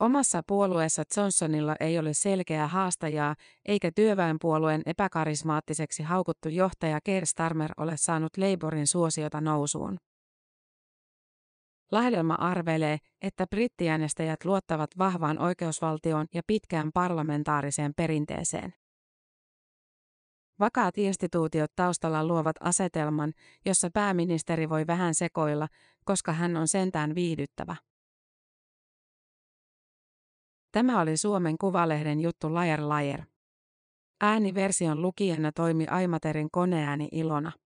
Omassa 0.00 0.42
puolueessa 0.46 1.02
Johnsonilla 1.16 1.76
ei 1.80 1.98
ole 1.98 2.14
selkeää 2.14 2.68
haastajaa, 2.68 3.34
eikä 3.64 3.90
työväenpuolueen 3.94 4.82
epäkarismaattiseksi 4.86 6.02
haukuttu 6.02 6.48
johtaja 6.48 6.98
Keir 7.04 7.26
Starmer 7.26 7.70
ole 7.76 7.96
saanut 7.96 8.36
Labourin 8.36 8.86
suosiota 8.86 9.40
nousuun. 9.40 9.96
Lahdelma 11.92 12.34
arvelee, 12.34 12.98
että 13.22 13.46
brittiäänestäjät 13.46 14.44
luottavat 14.44 14.90
vahvaan 14.98 15.38
oikeusvaltioon 15.38 16.26
ja 16.34 16.42
pitkään 16.46 16.90
parlamentaariseen 16.94 17.92
perinteeseen. 17.96 18.83
Vakaat 20.60 20.98
instituutiot 20.98 21.72
taustalla 21.76 22.26
luovat 22.26 22.56
asetelman, 22.60 23.32
jossa 23.64 23.90
pääministeri 23.94 24.68
voi 24.68 24.86
vähän 24.86 25.14
sekoilla, 25.14 25.68
koska 26.04 26.32
hän 26.32 26.56
on 26.56 26.68
sentään 26.68 27.14
viihdyttävä. 27.14 27.76
Tämä 30.72 31.00
oli 31.00 31.16
Suomen 31.16 31.58
Kuvalehden 31.58 32.20
juttu 32.20 32.54
Lajer 32.54 32.88
Lajer. 32.88 33.22
Ääniversion 34.20 35.02
lukijana 35.02 35.52
toimi 35.52 35.86
Aimaterin 35.86 36.48
koneääni 36.50 37.08
Ilona. 37.12 37.52